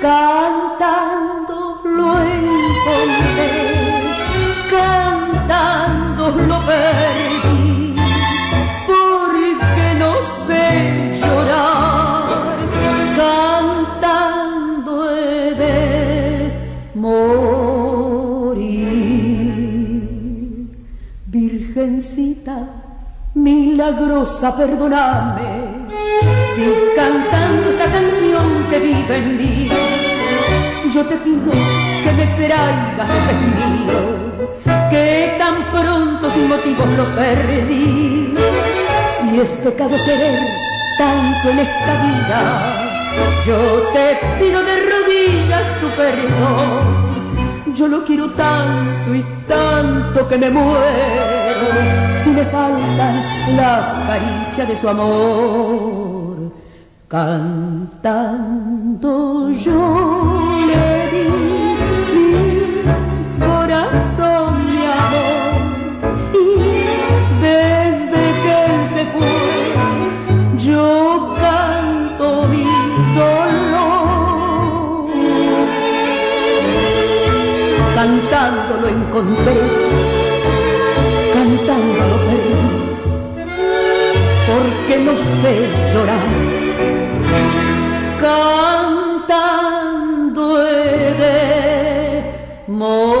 [0.00, 3.52] cantando lo encontré,
[4.70, 7.94] cantando lo perdí,
[8.86, 10.12] porque no
[10.46, 10.66] sé
[11.20, 12.56] llorar,
[13.22, 15.78] cantando he de
[16.94, 17.28] morir.
[21.26, 22.56] Virgencita,
[23.34, 25.77] milagrosa, perdóname
[26.58, 29.68] si cantando esta canción que vive en mí,
[30.92, 31.52] yo te pido
[32.04, 34.00] que me traigas lo es mío,
[34.90, 38.34] que tan pronto sin motivos lo perdí.
[39.12, 40.40] Si es pecado querer
[40.98, 42.40] tanto en esta vida,
[43.46, 43.58] yo
[43.94, 47.08] te pido de rodillas tu perdón.
[47.76, 51.68] Yo lo quiero tanto y tanto que me muero
[52.20, 53.22] si me faltan
[53.56, 56.07] las caricias de su amor.
[57.10, 59.10] Cantando
[59.52, 59.82] yo
[60.68, 61.26] le di
[62.12, 62.28] mi
[63.40, 65.56] corazón, mi amor,
[66.34, 66.36] y
[67.40, 69.38] desde que él se fue,
[70.58, 70.84] yo
[71.40, 72.66] canto mi
[73.16, 75.08] dolor.
[77.94, 79.56] Cantando lo encontré,
[81.32, 82.60] cantando lo perdí,
[84.46, 85.52] porque no sé
[85.94, 86.28] llorar,
[92.78, 93.18] morir.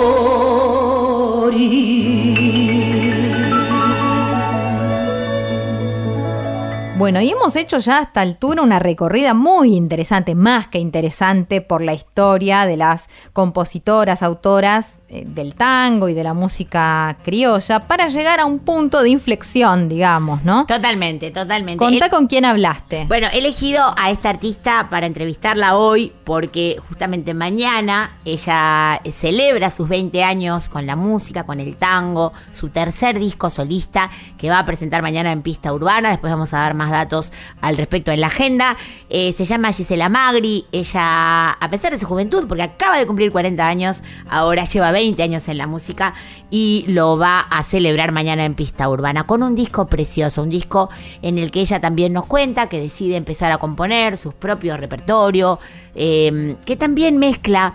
[7.08, 11.62] Bueno, y hemos hecho ya a esta altura una recorrida muy interesante, más que interesante,
[11.62, 17.86] por la historia de las compositoras, autoras eh, del tango y de la música criolla,
[17.88, 20.66] para llegar a un punto de inflexión, digamos, ¿no?
[20.66, 21.78] Totalmente, totalmente.
[21.78, 23.06] Contá El- con quién hablaste.
[23.08, 29.88] Bueno, he elegido a esta artista para entrevistarla hoy porque justamente mañana ella celebra sus
[29.88, 34.66] 20 años con la música, con el tango, su tercer disco solista que va a
[34.66, 36.10] presentar mañana en Pista Urbana.
[36.10, 38.76] Después vamos a dar más datos al respecto en la agenda.
[39.10, 40.66] Eh, se llama Gisela Magri.
[40.72, 45.22] Ella, a pesar de su juventud, porque acaba de cumplir 40 años, ahora lleva 20
[45.22, 46.14] años en la música
[46.50, 50.88] y lo va a celebrar mañana en Pista Urbana con un disco precioso, un disco
[51.22, 55.58] en el que ella también nos cuenta que decide empezar a componer sus propios repertorios,
[55.94, 57.74] eh, que también mezcla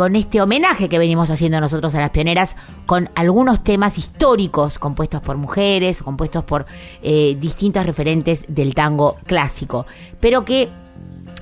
[0.00, 5.20] con este homenaje que venimos haciendo nosotros a las pioneras, con algunos temas históricos compuestos
[5.20, 6.64] por mujeres, compuestos por
[7.02, 9.84] eh, distintos referentes del tango clásico,
[10.18, 10.70] pero que,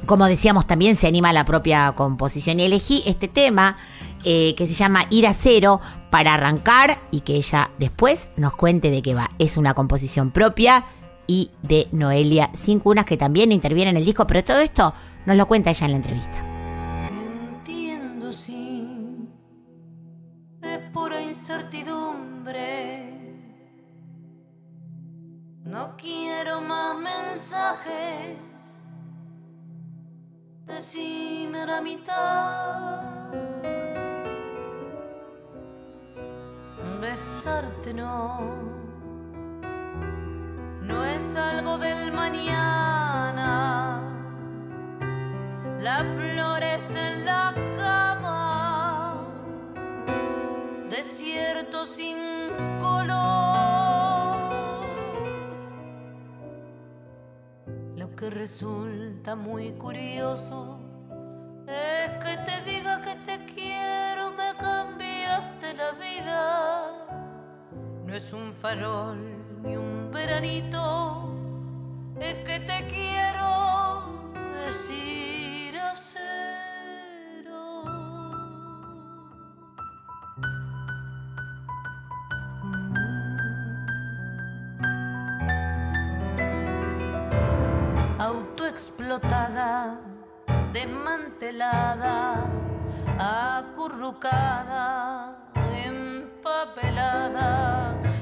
[0.07, 2.59] como decíamos, también se anima a la propia composición.
[2.59, 3.77] Y elegí este tema
[4.25, 5.81] eh, que se llama Ir a Cero
[6.11, 9.31] para arrancar y que ella después nos cuente de qué va.
[9.39, 10.85] Es una composición propia
[11.29, 14.95] y de Noelia Cincunas, que también interviene en el disco, pero todo esto
[15.27, 16.48] nos lo cuenta ella en la entrevista.
[31.69, 33.29] La mitad.
[36.99, 38.41] Besarte no.
[40.81, 43.49] No es algo del mañana
[45.79, 49.27] las flores en la cama,
[50.89, 52.17] desierto sin
[52.81, 54.39] color.
[57.95, 60.88] Lo que resulta muy curioso
[66.25, 69.19] No es un farol
[69.63, 71.35] ni un veranito,
[72.19, 74.23] es que te quiero
[74.67, 77.85] decir a cero.
[88.19, 90.01] Autoexplotada,
[90.73, 92.47] desmantelada,
[93.19, 95.37] acurrucada,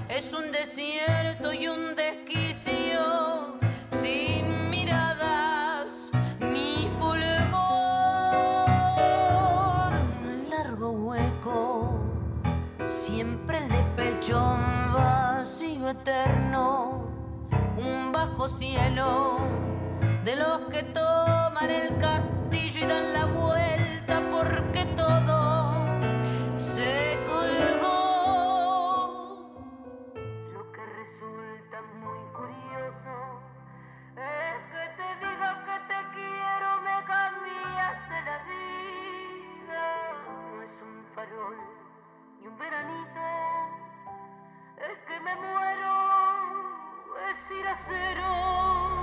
[0.08, 3.58] Es un desierto y un desquicio
[4.02, 5.90] sin miradas
[6.40, 7.26] ni fulgor.
[10.22, 12.00] Un largo hueco,
[12.86, 17.10] siempre el de pecho un vacío eterno,
[17.76, 19.38] un bajo cielo
[20.24, 24.65] de los que toman el castillo y dan la vuelta porque
[41.28, 41.56] farol
[42.40, 43.20] ni un veranito,
[44.76, 45.94] es que me muero,
[47.28, 48.95] es ir a cero.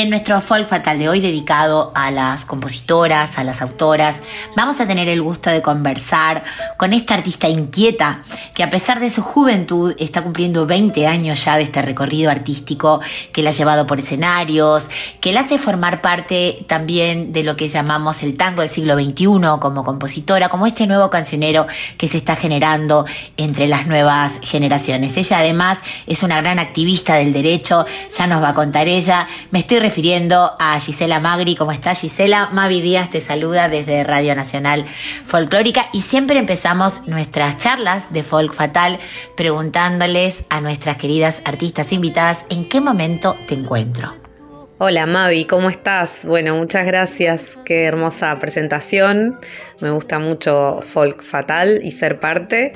[0.00, 4.16] En nuestro folk fatal de hoy, dedicado a las compositoras, a las autoras,
[4.56, 6.42] vamos a tener el gusto de conversar
[6.80, 8.22] con esta artista inquieta
[8.54, 13.02] que a pesar de su juventud está cumpliendo 20 años ya de este recorrido artístico
[13.34, 14.86] que la ha llevado por escenarios,
[15.20, 19.58] que la hace formar parte también de lo que llamamos el tango del siglo XXI
[19.60, 21.66] como compositora, como este nuevo cancionero
[21.98, 23.04] que se está generando
[23.36, 25.14] entre las nuevas generaciones.
[25.18, 27.84] Ella además es una gran activista del derecho,
[28.16, 29.28] ya nos va a contar ella.
[29.50, 31.56] Me estoy refiriendo a Gisela Magri.
[31.56, 32.48] ¿Cómo estás, Gisela?
[32.54, 34.86] Mavi Díaz te saluda desde Radio Nacional
[35.26, 36.69] Folclórica y siempre empezamos
[37.06, 38.98] nuestras charlas de Folk Fatal
[39.36, 44.14] preguntándoles a nuestras queridas artistas invitadas en qué momento te encuentro.
[44.78, 46.20] Hola Mavi, ¿cómo estás?
[46.24, 49.38] Bueno, muchas gracias, qué hermosa presentación.
[49.80, 52.72] Me gusta mucho Folk Fatal y ser parte.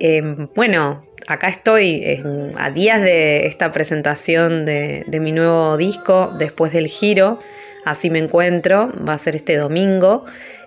[0.00, 2.22] Eh, bueno, acá estoy
[2.56, 7.38] a días de esta presentación de mi nuevo disco, después del giro.
[7.86, 10.24] Así me encuentro, va a ser este domingo.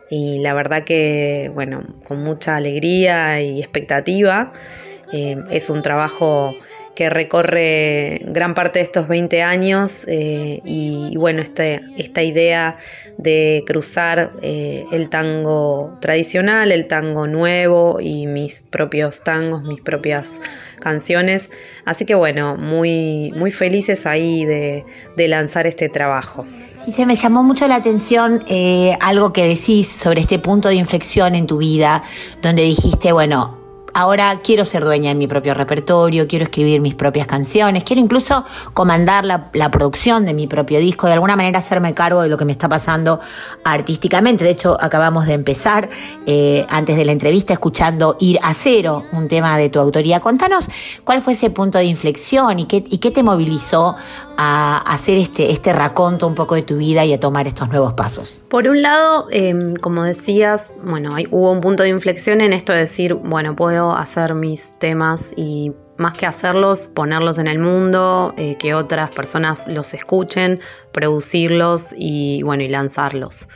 [0.09, 4.51] Y la verdad que, bueno, con mucha alegría y expectativa.
[5.11, 6.55] Eh, es un trabajo
[6.99, 12.75] que recorre gran parte de estos 20 años eh, y, bueno, este, esta idea
[13.17, 20.29] de cruzar eh, el tango tradicional, el tango nuevo y mis propios tangos, mis propias
[20.81, 21.49] canciones.
[21.85, 24.83] Así que bueno, muy, muy felices ahí de
[25.29, 26.45] lanzar este trabajo.
[26.85, 31.35] Gisela, me llamó mucho la atención eh, algo que decís sobre este punto de inflexión
[31.35, 32.03] en tu vida,
[32.41, 33.58] donde dijiste, bueno,
[33.93, 38.43] ahora quiero ser dueña de mi propio repertorio, quiero escribir mis propias canciones, quiero incluso
[38.73, 42.45] comandar la, producción de mi propio disco, de alguna manera hacerme cargo de lo que
[42.45, 43.19] me está pasando
[43.63, 44.43] artísticamente.
[44.43, 45.89] De hecho, acabamos de empezar,
[46.25, 50.19] eh, antes de la entrevista, escuchando Ir a Cero, un tema de tu autoría.
[50.19, 50.69] Contanos
[51.03, 53.95] cuál fue ese punto de inflexión y qué, te movilizó
[54.37, 57.93] a hacer este, este raconto un poco de tu vida y a tomar estos nuevos
[57.93, 58.43] pasos.
[58.49, 62.79] Por un lado, eh, como decías, bueno, hubo un punto de inflexión en esto de
[62.79, 68.55] decir, bueno, puedo hacer mis temas y más que hacerlos, ponerlos en el mundo, eh,
[68.57, 70.59] que otras personas los escuchen,
[70.93, 73.47] producirlos y bueno, y lanzarlos.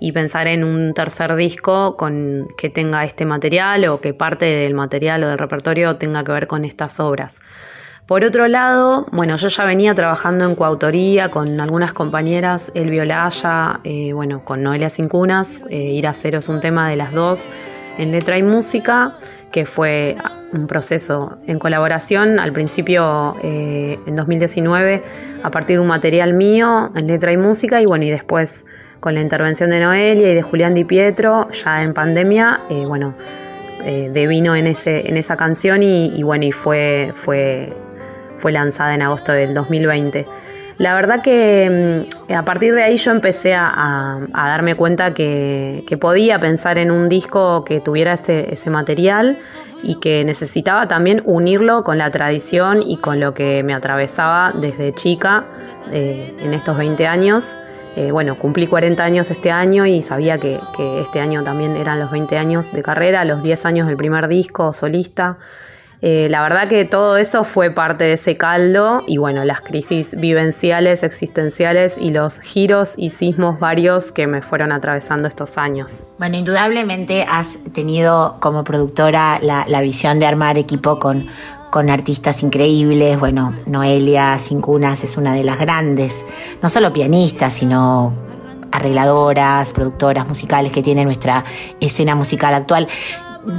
[0.00, 4.74] Y pensar en un tercer disco con que tenga este material o que parte del
[4.74, 7.38] material o del repertorio tenga que ver con estas obras.
[8.06, 13.78] Por otro lado, bueno, yo ya venía trabajando en coautoría con algunas compañeras, El Violaya,
[13.84, 17.48] eh, bueno, con Noelia Cincunas, eh, Ir a Cero es un tema de las dos
[17.98, 19.12] en letra y música,
[19.52, 20.16] que fue
[20.52, 25.02] un proceso en colaboración, al principio eh, en 2019,
[25.42, 28.64] a partir de un material mío en letra y música, y bueno, y después
[29.00, 33.14] con la intervención de Noelia y de Julián Di Pietro, ya en pandemia, eh, bueno,
[33.84, 37.72] eh, devino en, ese, en esa canción y, y bueno, y fue, fue,
[38.36, 40.26] fue lanzada en agosto del 2020.
[40.80, 46.40] La verdad que mm, a partir de ahí yo empecé a, darme cuenta que, podía
[46.40, 49.36] pensar en un disco que tuviera ese, ese material
[49.82, 54.94] y que necesitaba también unirlo con la tradición y con lo que me atravesaba desde
[54.94, 55.44] chica
[55.92, 57.58] eh, en estos 20 años.
[57.94, 62.00] Eh, bueno, cumplí 40 años este año y sabía que, que este año también eran
[62.00, 65.36] los 20 años de carrera, los 10 años del primer disco solista.
[66.02, 70.18] Eh, la verdad que todo eso fue parte de ese caldo y bueno, las crisis
[70.18, 75.92] vivenciales, existenciales y los giros y sismos varios que me fueron atravesando estos años.
[76.18, 81.26] Bueno, indudablemente has tenido como productora la, visión de armar equipo con,
[81.70, 83.18] con artistas increíbles.
[83.18, 86.24] Bueno, Noelia Cincunas es una de las grandes,
[86.62, 88.14] no solo pianistas, sino
[88.72, 91.44] arregladoras, productoras musicales que tiene nuestra
[91.80, 92.88] escena musical actual.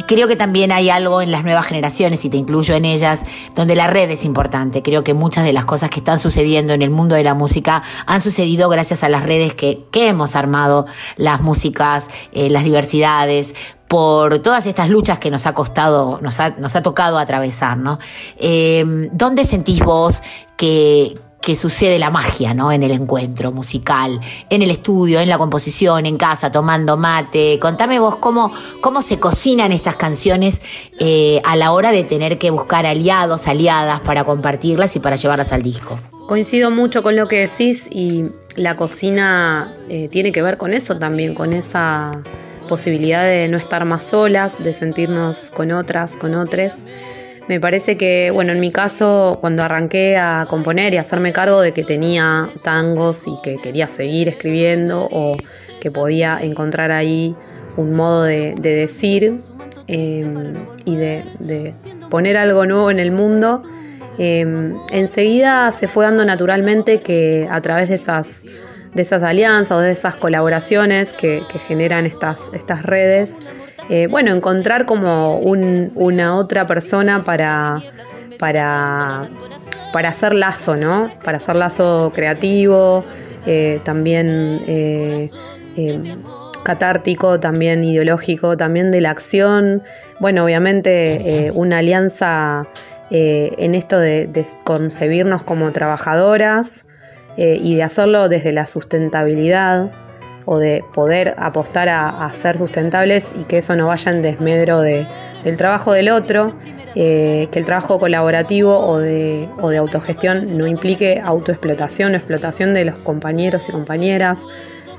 [0.07, 3.21] Creo que también hay algo en las nuevas generaciones, y te incluyo en ellas,
[3.55, 4.81] donde la red es importante.
[4.81, 7.83] Creo que muchas de las cosas que están sucediendo en el mundo de la música
[8.05, 10.85] han sucedido gracias a las redes que, que hemos armado,
[11.17, 13.53] las músicas, eh, las diversidades,
[13.87, 17.99] por todas estas luchas que nos ha costado, nos ha, nos ha tocado atravesar, ¿no?
[18.37, 20.21] Eh, ¿Dónde sentís vos
[20.55, 22.71] que, que sucede la magia, ¿no?
[22.71, 24.19] En el encuentro musical,
[24.49, 27.57] en el estudio, en la composición, en casa, tomando mate.
[27.59, 30.61] Contame vos cómo, cómo se cocinan estas canciones
[30.99, 35.51] eh, a la hora de tener que buscar aliados, aliadas para compartirlas y para llevarlas
[35.51, 35.97] al disco.
[36.27, 38.25] Coincido mucho con lo que decís y
[38.55, 42.21] la cocina eh, tiene que ver con eso también, con esa
[42.67, 46.73] posibilidad de no estar más solas, de sentirnos con otras, con otros.
[47.51, 51.73] Me parece que, bueno, en mi caso, cuando arranqué a componer y hacerme cargo de
[51.73, 55.35] que tenía tangos y que quería seguir escribiendo o
[55.81, 57.35] que podía encontrar ahí
[57.75, 59.41] un modo de, de decir
[59.89, 60.25] eh,
[60.85, 61.73] y de,
[62.09, 63.63] poner algo nuevo en el mundo,
[64.17, 64.45] eh,
[64.93, 68.43] enseguida se fue dando naturalmente que a través de esas,
[68.93, 73.35] de esas alianzas o de esas colaboraciones que, que generan estas, estas redes,
[73.91, 77.83] eh, bueno, encontrar como un- una otra persona para,
[78.39, 79.27] para,
[79.91, 81.11] para hacer lazo, ¿no?
[81.25, 83.03] Para hacer lazo creativo,
[83.45, 85.29] eh, también eh,
[86.63, 89.83] catártico, también ideológico, también de la acción.
[90.21, 92.67] Bueno, obviamente una alianza
[93.09, 94.29] en esto de,
[94.63, 96.85] concebirnos como trabajadoras,
[97.37, 99.89] y de hacerlo desde la sustentabilidad
[100.51, 105.07] o de poder apostar a, ser sustentables y que eso no vaya en desmedro de-
[105.45, 106.53] del trabajo del otro,
[106.93, 112.73] eh, que el trabajo colaborativo o de, o de autogestión no implique autoexplotación o explotación
[112.73, 114.41] de los compañeros y compañeras.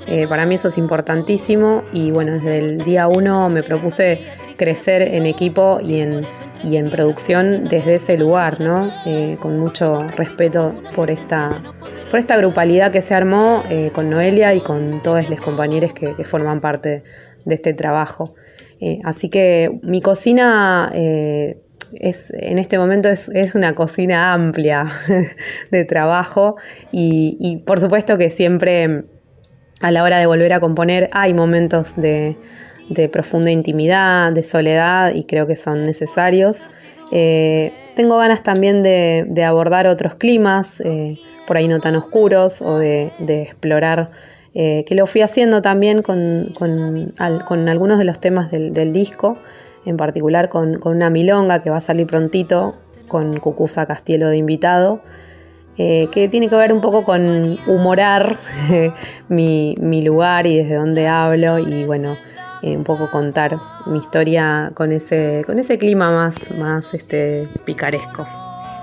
[0.07, 4.23] Eh, para mí eso es importantísimo y bueno, desde el día uno me propuse
[4.57, 6.27] crecer en equipo y en,
[6.65, 8.91] y en producción desde ese lugar, ¿no?
[9.07, 11.63] Eh, con mucho respeto por esta,
[12.11, 16.13] por esta grupalidad que se armó eh, con Noelia y con todos los compañeros que,
[16.25, 17.03] forman parte
[17.45, 18.35] de este trabajo.
[19.05, 24.87] Así que mi cocina es, en este momento es, una cocina amplia
[25.71, 26.57] de trabajo
[26.91, 29.05] y por supuesto que siempre
[29.83, 32.37] a la hora de volver a componer hay momentos de,
[33.13, 36.61] profunda intimidad, de soledad y creo que son necesarios.
[37.11, 42.79] Eh, tengo ganas también de, abordar otros climas, eh, por ahí no tan oscuros, o
[42.79, 44.11] de, explorar,
[44.55, 48.93] eh, que lo fui haciendo también con, con al- con algunos de los temas del,
[48.93, 49.37] disco,
[49.85, 52.77] en particular con, con una milonga que va a salir prontito,
[53.09, 55.01] con Cucusa Castielo de invitado
[55.79, 58.39] eh, que tiene que ver un poco con humorar
[59.29, 62.17] mi, mi lugar y desde dónde hablo y bueno,
[62.63, 68.25] eh, un poco contar mi historia con ese, con ese clima más, más este, picaresco.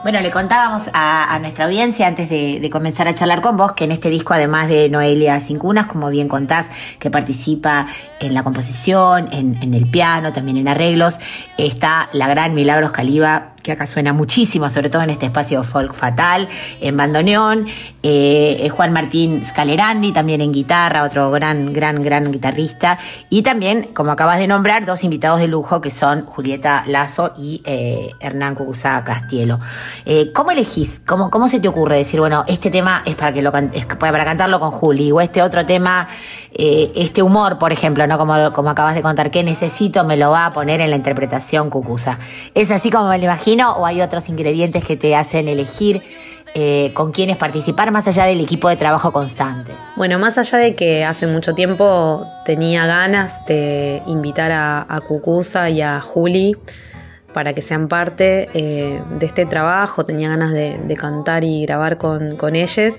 [0.03, 3.83] Bueno, le contábamos a, nuestra audiencia antes de, de comenzar a charlar con vos que
[3.83, 6.69] en este disco, además de Noelia Cincunas, como bien contás,
[6.99, 7.87] que participa
[8.21, 11.19] en la composición, en, en el piano, también en arreglos,
[11.57, 15.93] está la gran Milagros Caliba, que acá suena muchísimo, sobre todo en este espacio folk
[15.93, 16.47] fatal,
[16.81, 17.67] en bandoneón,
[18.03, 22.99] eh, Juan Martín Scalerandi, también en guitarra, otro gran, gran, gran guitarrista,
[23.29, 27.61] y también, como acabas de nombrar, dos invitados de lujo que son Julieta Lazo y
[27.65, 29.59] eh, Hernán Cucuzá Castielo.
[30.05, 31.01] Eh, ¿Cómo elegís?
[31.05, 34.25] ¿Cómo, ¿Cómo se te ocurre decir, bueno, este tema es para que lo es para
[34.25, 36.07] cantarlo con Juli, o este otro tema,
[36.53, 38.17] eh, este humor, por ejemplo, ¿no?
[38.17, 40.03] Como, como acabas de contar, ¿qué necesito?
[40.03, 42.19] Me lo va a poner en la interpretación Cucusa.
[42.53, 46.01] ¿Es así como me lo imagino o hay otros ingredientes que te hacen elegir
[46.55, 49.71] eh, con quiénes participar más allá del equipo de trabajo constante?
[49.95, 55.69] Bueno, más allá de que hace mucho tiempo tenía ganas de invitar a, a Cucusa
[55.69, 56.55] y a Juli
[57.33, 62.35] para que sean parte eh, de este trabajo, tenía ganas de, cantar y grabar con,
[62.37, 62.95] con ellos.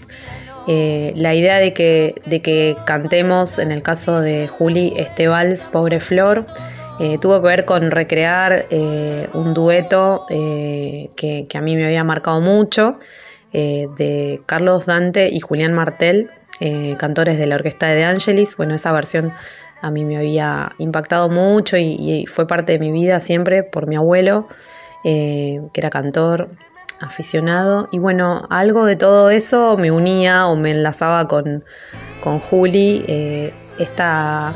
[0.69, 5.69] Eh, la idea de que, de que cantemos, en el caso de Juli, este vals,
[5.69, 6.47] Pobre Flor,
[7.03, 12.05] eh, tuvo que ver con recrear eh, un dueto eh, que, a mí me había
[12.05, 12.99] marcado mucho,
[13.53, 16.31] de Carlos Dante y Julián Martel,
[16.99, 18.57] cantores de la orquesta de De Angelis.
[18.57, 19.33] Bueno, esa versión
[19.81, 23.89] a mí me había impactado mucho y, y fue parte de mi vida siempre por
[23.89, 24.47] mi abuelo,
[25.03, 26.49] que era cantor
[27.01, 27.89] aficionado.
[27.91, 31.65] Y bueno, algo de todo eso me unía o me enlazaba con,
[32.21, 34.55] con Juli, esta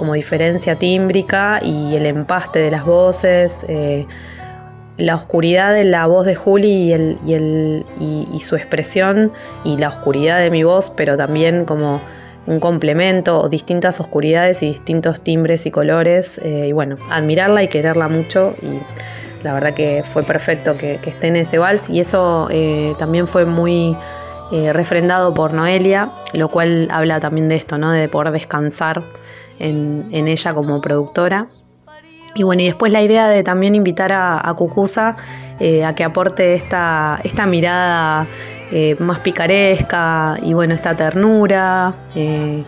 [0.00, 3.58] como diferencia tímbrica y el empaste de las voces.
[3.68, 4.06] eh,
[4.96, 9.30] la oscuridad de la voz de Juli y, el, y, el, y, su expresión
[9.64, 12.02] y la oscuridad de mi voz, pero también como
[12.46, 16.38] un complemento, distintas oscuridades y distintos timbres y colores.
[16.42, 18.54] eh, y bueno, admirarla y quererla mucho.
[18.62, 18.80] Y
[19.42, 21.88] la verdad que fue perfecto que, esté en ese vals.
[21.88, 23.96] Y eso eh, también fue muy
[24.72, 27.92] refrendado por Noelia, lo cual habla también de esto, ¿no?
[27.92, 29.02] De poder descansar
[29.60, 31.48] en, ella como productora.
[32.34, 35.16] Y bueno, y después la idea de también invitar a, a Cucusa
[35.60, 38.26] eh, a que aporte esta, esta mirada
[38.72, 42.64] eh, más picaresca y bueno, esta ternura, eh,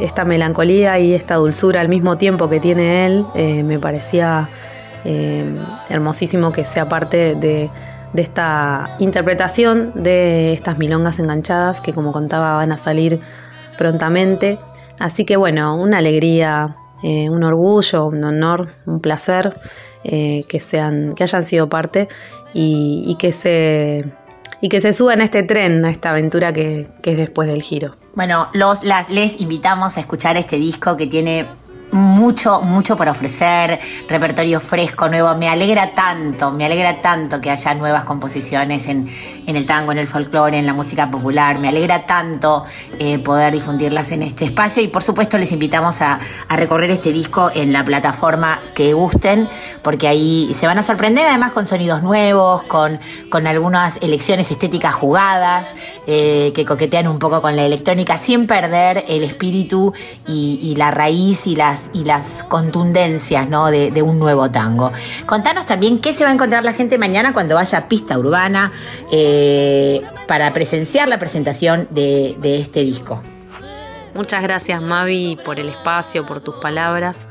[0.00, 3.26] esta melancolía y esta dulzura al mismo tiempo que tiene él,
[3.64, 4.48] me parecía
[5.90, 7.68] hermosísimo que sea parte de,
[8.14, 13.20] de esta interpretación de estas milongas enganchadas que como contaba van a salir
[13.76, 14.58] prontamente.
[14.98, 16.76] Así que bueno, una alegría
[17.06, 19.54] eh, un orgullo, un honor, un placer
[20.04, 22.08] eh, que sean, que hayan sido parte
[22.54, 24.10] y, que se
[24.62, 27.60] y que se suban a este tren, a esta aventura que, que es después del
[27.60, 27.94] giro.
[28.14, 31.44] Bueno, los, las, les invitamos a escuchar este disco que tiene
[31.94, 33.78] mucho, mucho para ofrecer,
[34.08, 35.32] repertorio fresco, nuevo.
[35.36, 39.08] Me alegra tanto, me alegra tanto que haya nuevas composiciones en,
[39.46, 41.60] en el tango, en el folclore, en la música popular.
[41.60, 42.64] Me alegra tanto
[42.98, 46.18] eh, poder difundirlas en este espacio y por supuesto les invitamos a,
[46.48, 49.48] a, recorrer este disco en la plataforma que gusten,
[49.82, 52.98] porque ahí se van a sorprender además con sonidos nuevos, con,
[53.30, 55.76] con algunas elecciones estéticas jugadas,
[56.08, 59.92] eh, que coquetean un poco con la electrónica, sin perder el espíritu
[60.26, 63.70] y, y la raíz y las y las contundencias ¿no?
[63.70, 64.92] de, un nuevo tango.
[65.26, 68.72] Contanos también qué se va a encontrar la gente mañana cuando vaya a Pista Urbana.
[69.10, 73.22] Eh, para presenciar la presentación de este disco.
[74.14, 77.26] Muchas gracias Mavi por el espacio, por tus palabras.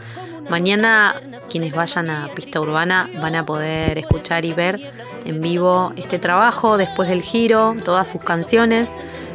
[0.49, 1.15] Mañana
[1.49, 4.91] quienes vayan a Pista Urbana van a poder escuchar y ver
[5.23, 8.89] en vivo este trabajo después del giro, todas sus canciones,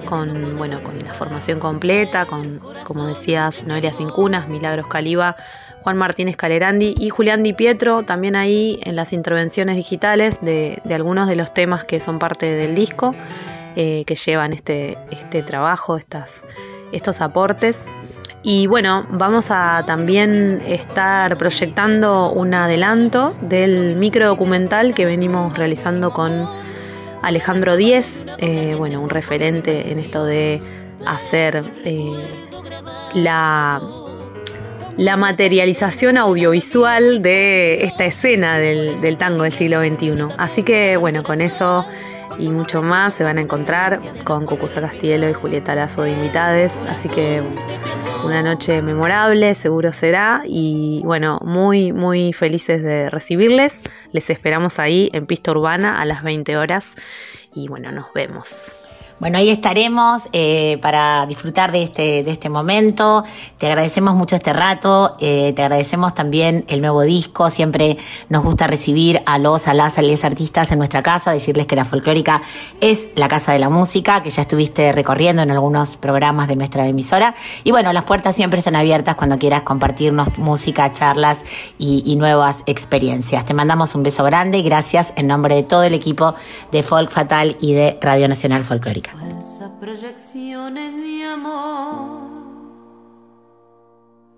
[0.08, 5.36] con bueno, con la formación completa, con como decías, Noelia Cincunas, Milagros Caliba,
[5.82, 10.94] Juan Martínez Calerandi y Julián Di Pietro, también ahí en las intervenciones digitales de, de
[10.94, 13.14] algunos de los temas que son parte del disco,
[13.76, 16.46] eh, que llevan este, este trabajo, estas,
[16.90, 17.82] estos aportes.
[18.42, 26.48] Y bueno, vamos a también estar proyectando un adelanto del microdocumental que venimos realizando con
[27.22, 30.60] Alejandro Díez, eh, bueno, un referente en esto de
[31.06, 32.12] hacer eh,
[33.14, 33.80] la,
[34.96, 40.34] la materialización audiovisual de esta escena del, tango del siglo XXI.
[40.36, 41.86] Así que bueno, con eso
[42.38, 46.76] y mucho más se van a encontrar con Cucuza Castielo y Julieta Lazo de invitades.
[46.88, 47.42] Así que
[48.24, 50.42] una noche memorable, seguro será.
[50.44, 53.80] Y bueno, muy, muy felices de recibirles.
[54.12, 56.96] Les esperamos ahí en Pista Urbana a las 20 horas.
[57.54, 58.72] Y bueno, nos vemos.
[59.20, 63.24] Bueno, ahí estaremos eh, para disfrutar de este, de este momento.
[63.58, 67.50] Te agradecemos mucho este rato, eh, te agradecemos también el nuevo disco.
[67.50, 67.98] Siempre
[68.28, 71.74] nos gusta recibir a los, a las, a las artistas en nuestra casa, decirles que
[71.74, 72.42] la folclórica
[72.80, 76.86] es la casa de la música, que ya estuviste recorriendo en algunos programas de nuestra
[76.86, 77.34] emisora.
[77.64, 81.38] Y bueno, las puertas siempre están abiertas cuando quieras compartirnos música, charlas
[81.76, 83.44] y nuevas experiencias.
[83.44, 86.36] Te mandamos un beso grande y gracias en nombre de todo el equipo
[86.70, 89.07] de Folk Fatal y de Radio Nacional Folclórica.
[89.12, 92.28] Falsas proyecciones de amor.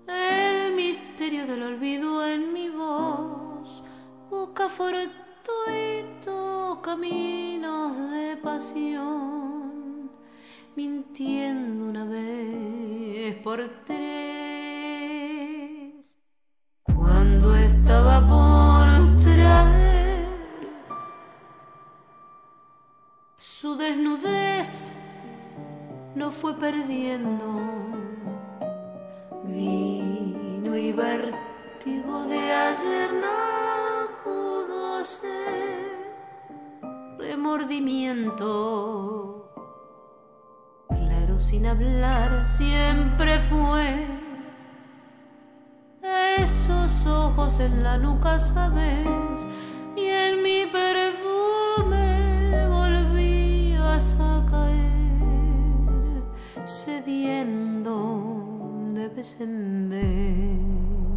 [0.07, 3.83] El misterio del olvido en mi voz
[4.29, 5.21] busca fortuito
[6.81, 10.09] caminos de pasión,
[10.77, 13.97] mintiendo una vez por tres.
[16.83, 18.87] Cuando estaba por
[19.21, 20.00] traer
[23.61, 24.97] Su desnudez
[26.15, 27.61] lo fue perdiendo.
[29.43, 35.91] Vino y vértigo de ayer no pudo ser
[37.19, 39.53] remordimiento.
[40.89, 44.07] Claro sin hablar siempre fue.
[46.39, 49.45] Esos ojos en la nuca, sabes,
[49.95, 52.20] y en mi perfume
[56.65, 58.53] cediendo
[58.93, 61.10] de vez en vez.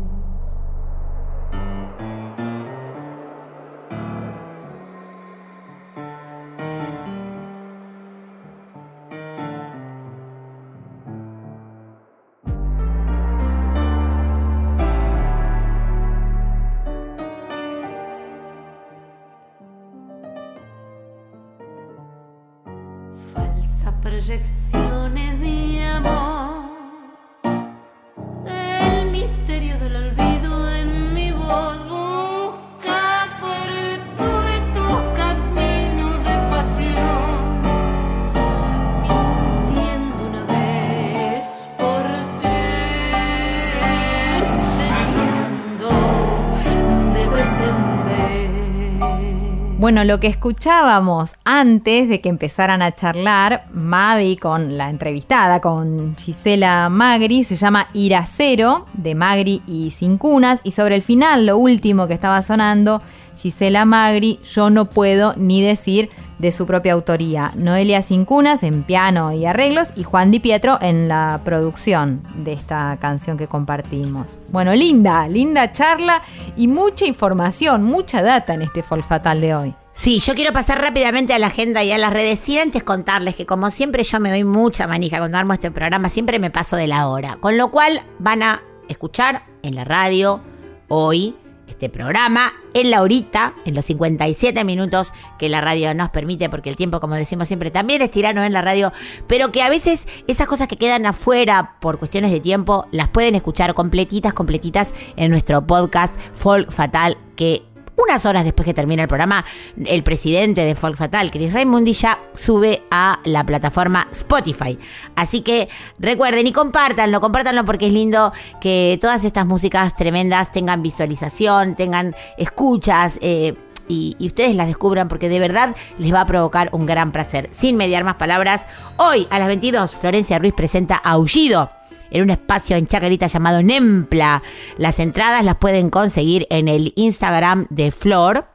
[49.94, 56.16] Bueno, lo que escuchábamos antes de que empezaran a charlar Mavi con la entrevistada, con
[56.16, 60.58] Gisela Magri, se llama Iracero, de Magri y Sin Cunas.
[60.64, 63.02] Y sobre el final, lo último que estaba sonando,
[63.36, 67.52] Gisela Magri, yo no puedo ni decir de su propia autoría.
[67.54, 72.52] Noelia Sin Cunas en piano y arreglos y Juan Di Pietro en la producción de
[72.52, 74.38] esta canción que compartimos.
[74.48, 76.22] Bueno, linda, linda charla
[76.56, 79.74] y mucha información, mucha data en este Folk Fatal de hoy.
[79.96, 83.36] Sí, yo quiero pasar rápidamente a la agenda y a las redes sin antes contarles
[83.36, 86.74] que como siempre yo me doy mucha manija cuando armo este programa, siempre me paso
[86.74, 87.36] de la hora.
[87.36, 90.40] Con lo cual van a escuchar en la radio
[90.88, 91.36] hoy
[91.68, 96.70] este programa en la horita, en los 57 minutos que la radio nos permite, porque
[96.70, 98.92] el tiempo, como decimos siempre, también es tirano en la radio,
[99.28, 103.36] pero que a veces esas cosas que quedan afuera por cuestiones de tiempo las pueden
[103.36, 107.62] escuchar completitas, completitas en nuestro podcast Folk Fatal, que
[107.96, 109.44] unas horas después que termina el programa,
[109.86, 114.78] el presidente de Folk Fatal, Chris Raimundi, ya sube a la plataforma Spotify.
[115.14, 115.68] Así que
[115.98, 122.14] recuerden y compártanlo, compártanlo porque es lindo que todas estas músicas tremendas tengan visualización, tengan
[122.38, 123.18] escuchas.
[123.20, 123.54] eh,
[123.86, 127.50] y, y ustedes las descubran porque de verdad les va a provocar un gran placer.
[127.52, 128.62] Sin mediar más palabras,
[128.96, 131.68] hoy a las 22 Florencia Ruiz presenta Aullido
[132.14, 134.42] en un espacio en Chacarita llamado Nempla.
[134.78, 138.46] Las entradas las pueden conseguir en el Instagram de Flor.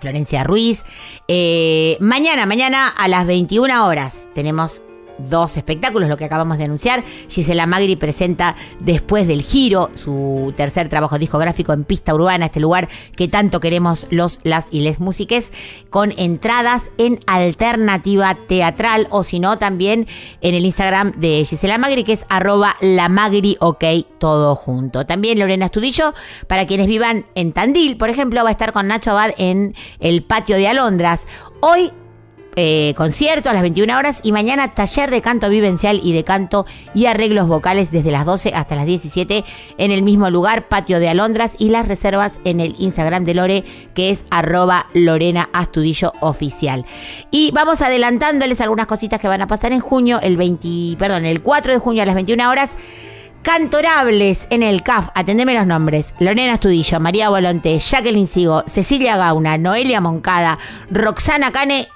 [0.00, 0.82] Florencia Ruiz.
[1.28, 4.80] Eh, mañana, mañana a las 21 horas tenemos
[5.28, 7.04] dos espectáculos, lo que acabamos de anunciar.
[7.28, 12.88] Gisela Magri presenta Después del Giro, su tercer trabajo discográfico en pista urbana, este lugar
[13.16, 15.52] que tanto queremos los, las y les músiques,
[15.90, 20.06] con entradas en alternativa teatral o si no también
[20.40, 23.84] en el Instagram de Gisela Magri, que es arroba la Magri OK,
[24.18, 25.06] todo junto.
[25.06, 26.14] También Lorena Estudillo,
[26.46, 30.22] para quienes vivan en Tandil, por ejemplo, va a estar con Nacho Abad en el
[30.22, 31.26] patio de Alondras.
[31.60, 31.92] Hoy
[32.56, 36.66] eh, concierto a las 21 horas y mañana taller de canto vivencial y de canto
[36.94, 39.44] y arreglos vocales desde las 12 hasta las 17
[39.78, 43.64] en el mismo lugar, Patio de Alondras y las reservas en el Instagram de Lore
[43.94, 46.84] que es arroba Lorena Astudillo Oficial.
[47.30, 51.42] Y vamos adelantándoles algunas cositas que van a pasar en junio, el 20, perdón, el
[51.42, 52.76] 4 de junio a las 21 horas.
[53.42, 56.14] Cantorables en el CAF, atendeme los nombres.
[56.18, 60.58] Lorena Astudillo, María Volonté, Jacqueline Sigo, Cecilia Gauna, Noelia Moncada,
[60.90, 61.88] Roxana Cane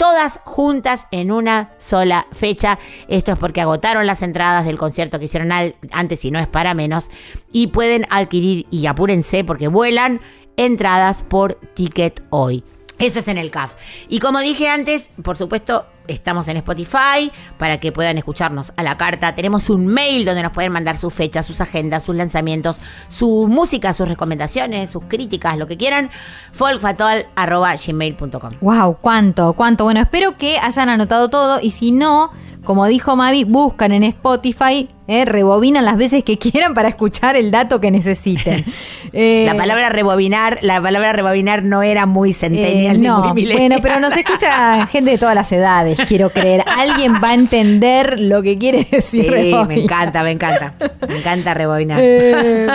[0.00, 2.78] todas juntas en una sola fecha.
[3.06, 5.52] Esto es porque agotaron las entradas del concierto que hicieron
[5.92, 7.10] antes y no es para menos.
[7.52, 10.22] Y pueden adquirir, y apúrense porque vuelan,
[10.56, 12.64] entradas por ticket hoy.
[12.98, 13.74] Eso es en el CAF.
[14.08, 18.96] Y como dije antes, por supuesto, estamos en Spotify para que puedan escucharnos a la
[18.96, 19.34] carta.
[19.34, 23.92] Tenemos un mail donde nos pueden mandar sus fechas, sus agendas, sus lanzamientos, su música,
[23.92, 26.10] sus recomendaciones, sus críticas, lo que quieran.
[26.52, 29.84] folkfatol.gmail.com Wow, cuánto, cuánto.
[29.84, 32.30] Bueno, espero que hayan anotado todo y si no,
[32.64, 37.50] como dijo Mavi, buscan en Spotify, eh, rebobinan las veces que quieran para escuchar el
[37.50, 38.64] dato que necesiten.
[39.12, 43.32] Eh, La palabra rebobinar, la palabra rebobinar no era muy eh, centennial ni no, muy
[43.32, 43.68] millennial.
[43.68, 46.62] bueno, pero nos escucha gente de todas las edades, quiero creer.
[46.66, 49.32] Alguien va a entender lo que quiere decir.
[49.34, 50.74] Sí, me encanta, me encanta.
[51.08, 51.98] Me encanta rebobinar.
[52.02, 52.66] Eh,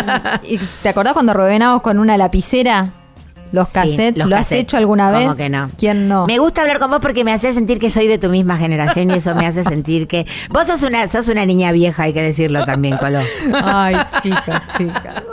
[0.43, 2.91] ¿y ¿Te acordás cuando rebobinamos con una lapicera
[3.51, 4.17] los Sí, cassettes?
[4.17, 5.21] los ¿Lo has hecho alguna vez?
[5.21, 5.69] ¿Cómo que no?
[5.77, 6.25] ¿Quién no?
[6.27, 9.11] Me gusta hablar con vos porque me hace sentir que soy de tu misma generación
[9.11, 12.21] y eso me hace sentir que vos sos una sos una niña vieja, hay que
[12.21, 13.19] decirlo también, Colo.
[13.53, 15.23] Ay, chica, chica.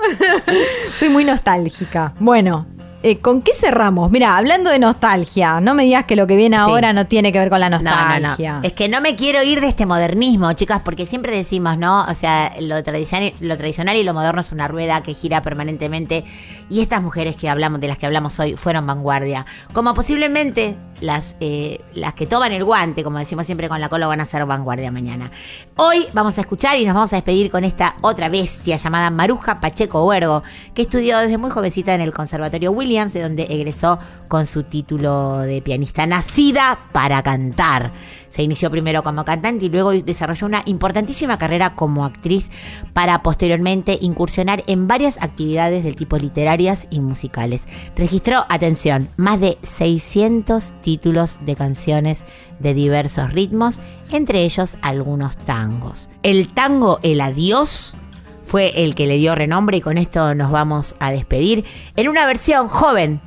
[0.98, 2.12] Soy muy nostálgica.
[2.20, 2.66] Bueno,
[3.02, 4.10] eh, ¿con qué cerramos?
[4.10, 6.62] Mira, hablando de nostalgia, no me digas que lo que viene Sí.
[6.62, 8.54] ahora no tiene que ver con la No, no, nostalgia.
[8.54, 8.62] no.
[8.62, 12.04] Es que no me quiero ir de este modernismo, chicas, porque siempre decimos, ¿no?
[12.04, 16.24] O sea, lo tradicional, lo tradicional y lo moderno es una rueda que gira permanentemente.
[16.70, 19.44] Y estas mujeres que hablamos, de las que hablamos hoy, fueron vanguardia.
[19.72, 24.06] Como posiblemente las, eh, las que toman el guante, como decimos siempre con la cola,
[24.06, 25.30] van a ser vanguardia mañana.
[25.76, 29.60] Hoy vamos a escuchar y nos vamos a despedir con esta otra bestia llamada Maruja
[29.60, 30.42] Pacheco Huergo,
[30.74, 33.98] que estudió desde muy jovencita en el Conservatorio De donde egresó
[34.28, 36.06] con su título de pianista.
[36.06, 37.90] Nacida para cantar.
[38.28, 42.50] Se inició primero como cantante y luego desarrolló una importantísima carrera como actriz
[42.92, 47.66] para posteriormente incursionar en varias actividades del tipo literarias y musicales.
[47.96, 52.24] Registró, atención, más de 600 títulos de canciones
[52.58, 56.10] de diversos ritmos, entre ellos algunos tangos.
[56.22, 57.94] El tango El Adiós
[58.42, 61.64] fue el que le dio renombre y con esto nos vamos a despedir
[61.96, 63.20] en una versión joven,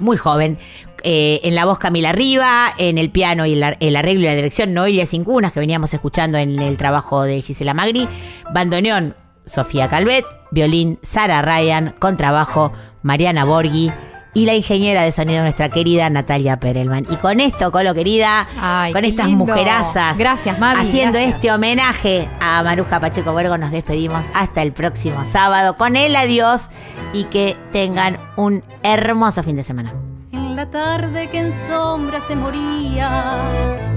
[0.00, 0.58] muy joven.
[1.06, 4.34] eh, en la voz Camila Riva, en el piano y el, el arreglo y la
[4.34, 8.08] dirección Noelia Cincunas, que veníamos escuchando en el trabajo de Gisela Magri,
[8.54, 13.92] bandoneón Sofía Calvet, violín Sara Ryan, contrabajo Mariana Borghi
[14.34, 17.06] y la ingeniera de sonido nuestra querida Natalia Perelman.
[17.08, 19.46] Y con esto, Colo querida, Ay, con estas lindo.
[19.46, 21.36] mujerazas, Gracias, Mavi, haciendo gracias.
[21.36, 26.68] este homenaje a Maruja Pacheco Vergo, nos despedimos hasta el próximo sábado con el adiós
[27.12, 29.94] y que tengan un hermoso fin de semana.
[30.32, 33.36] En la tarde que en sombra se moría,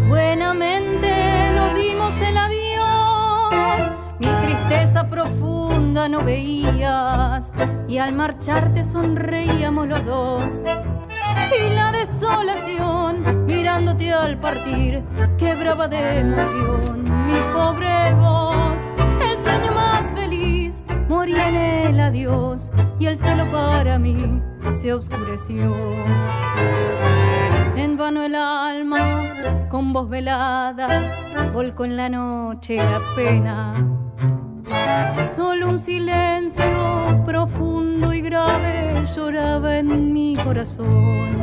[0.08, 1.10] buenamente
[1.56, 3.92] nos dimos el adiós.
[4.20, 7.52] Mi tristeza profunda no veías
[7.88, 10.62] y al marcharte sonreíamos los dos.
[11.50, 15.04] Y la desolación, mirándote al partir,
[15.38, 18.82] quebraba de emoción mi pobre voz.
[19.22, 22.70] El sueño más feliz moría en el adiós
[23.00, 24.42] y el cielo para mí
[24.80, 25.74] se oscureció.
[27.76, 28.98] En vano el alma,
[29.70, 30.88] con voz velada,
[31.54, 33.74] volcó en la noche la pena.
[35.36, 36.64] Solo un silencio
[37.26, 41.38] profundo y grave lloraba en mi corazón.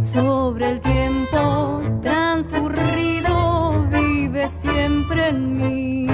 [0.00, 6.06] Sobre el tiempo transcurrido vive siempre en mí.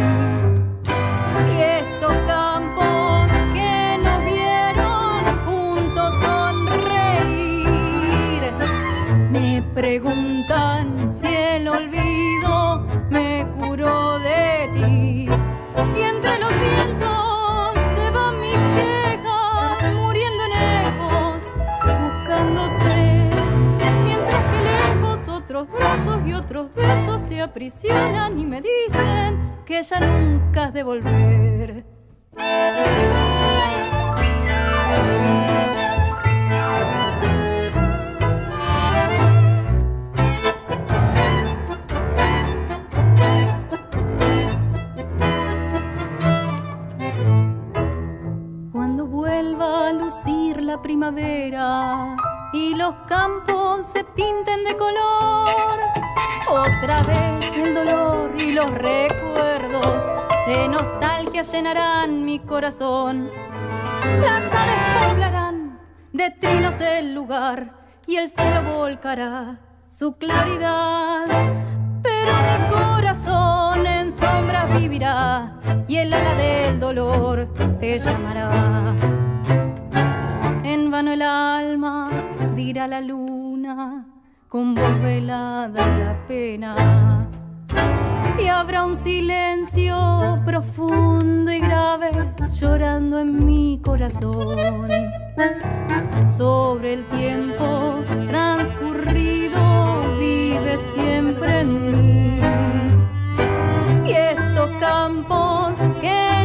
[27.40, 31.84] Aprisionan y me dicen que ya nunca has de volver.
[48.72, 52.16] Cuando vuelva a lucir la primavera
[52.52, 55.78] y los campos se pinten de color,
[56.48, 60.02] otra vez el dolor y los recuerdos
[60.46, 63.30] de nostalgia llenarán mi corazón.
[64.22, 65.78] Las aves poblarán
[66.12, 67.74] de trinos el lugar
[68.06, 69.58] y el cielo volcará
[69.90, 71.26] su claridad.
[72.02, 78.94] Pero mi corazón en sombras vivirá y el ala del dolor te llamará.
[80.64, 82.10] En vano el alma
[82.58, 84.04] dirá la luna
[84.48, 86.74] con voz velada la pena.
[88.36, 92.10] Y habrá un silencio profundo y grave
[92.50, 94.88] llorando en mi corazón.
[96.28, 99.60] Sobre el tiempo transcurrido
[100.18, 102.40] vive siempre en mí.
[104.04, 106.37] Y estos campos que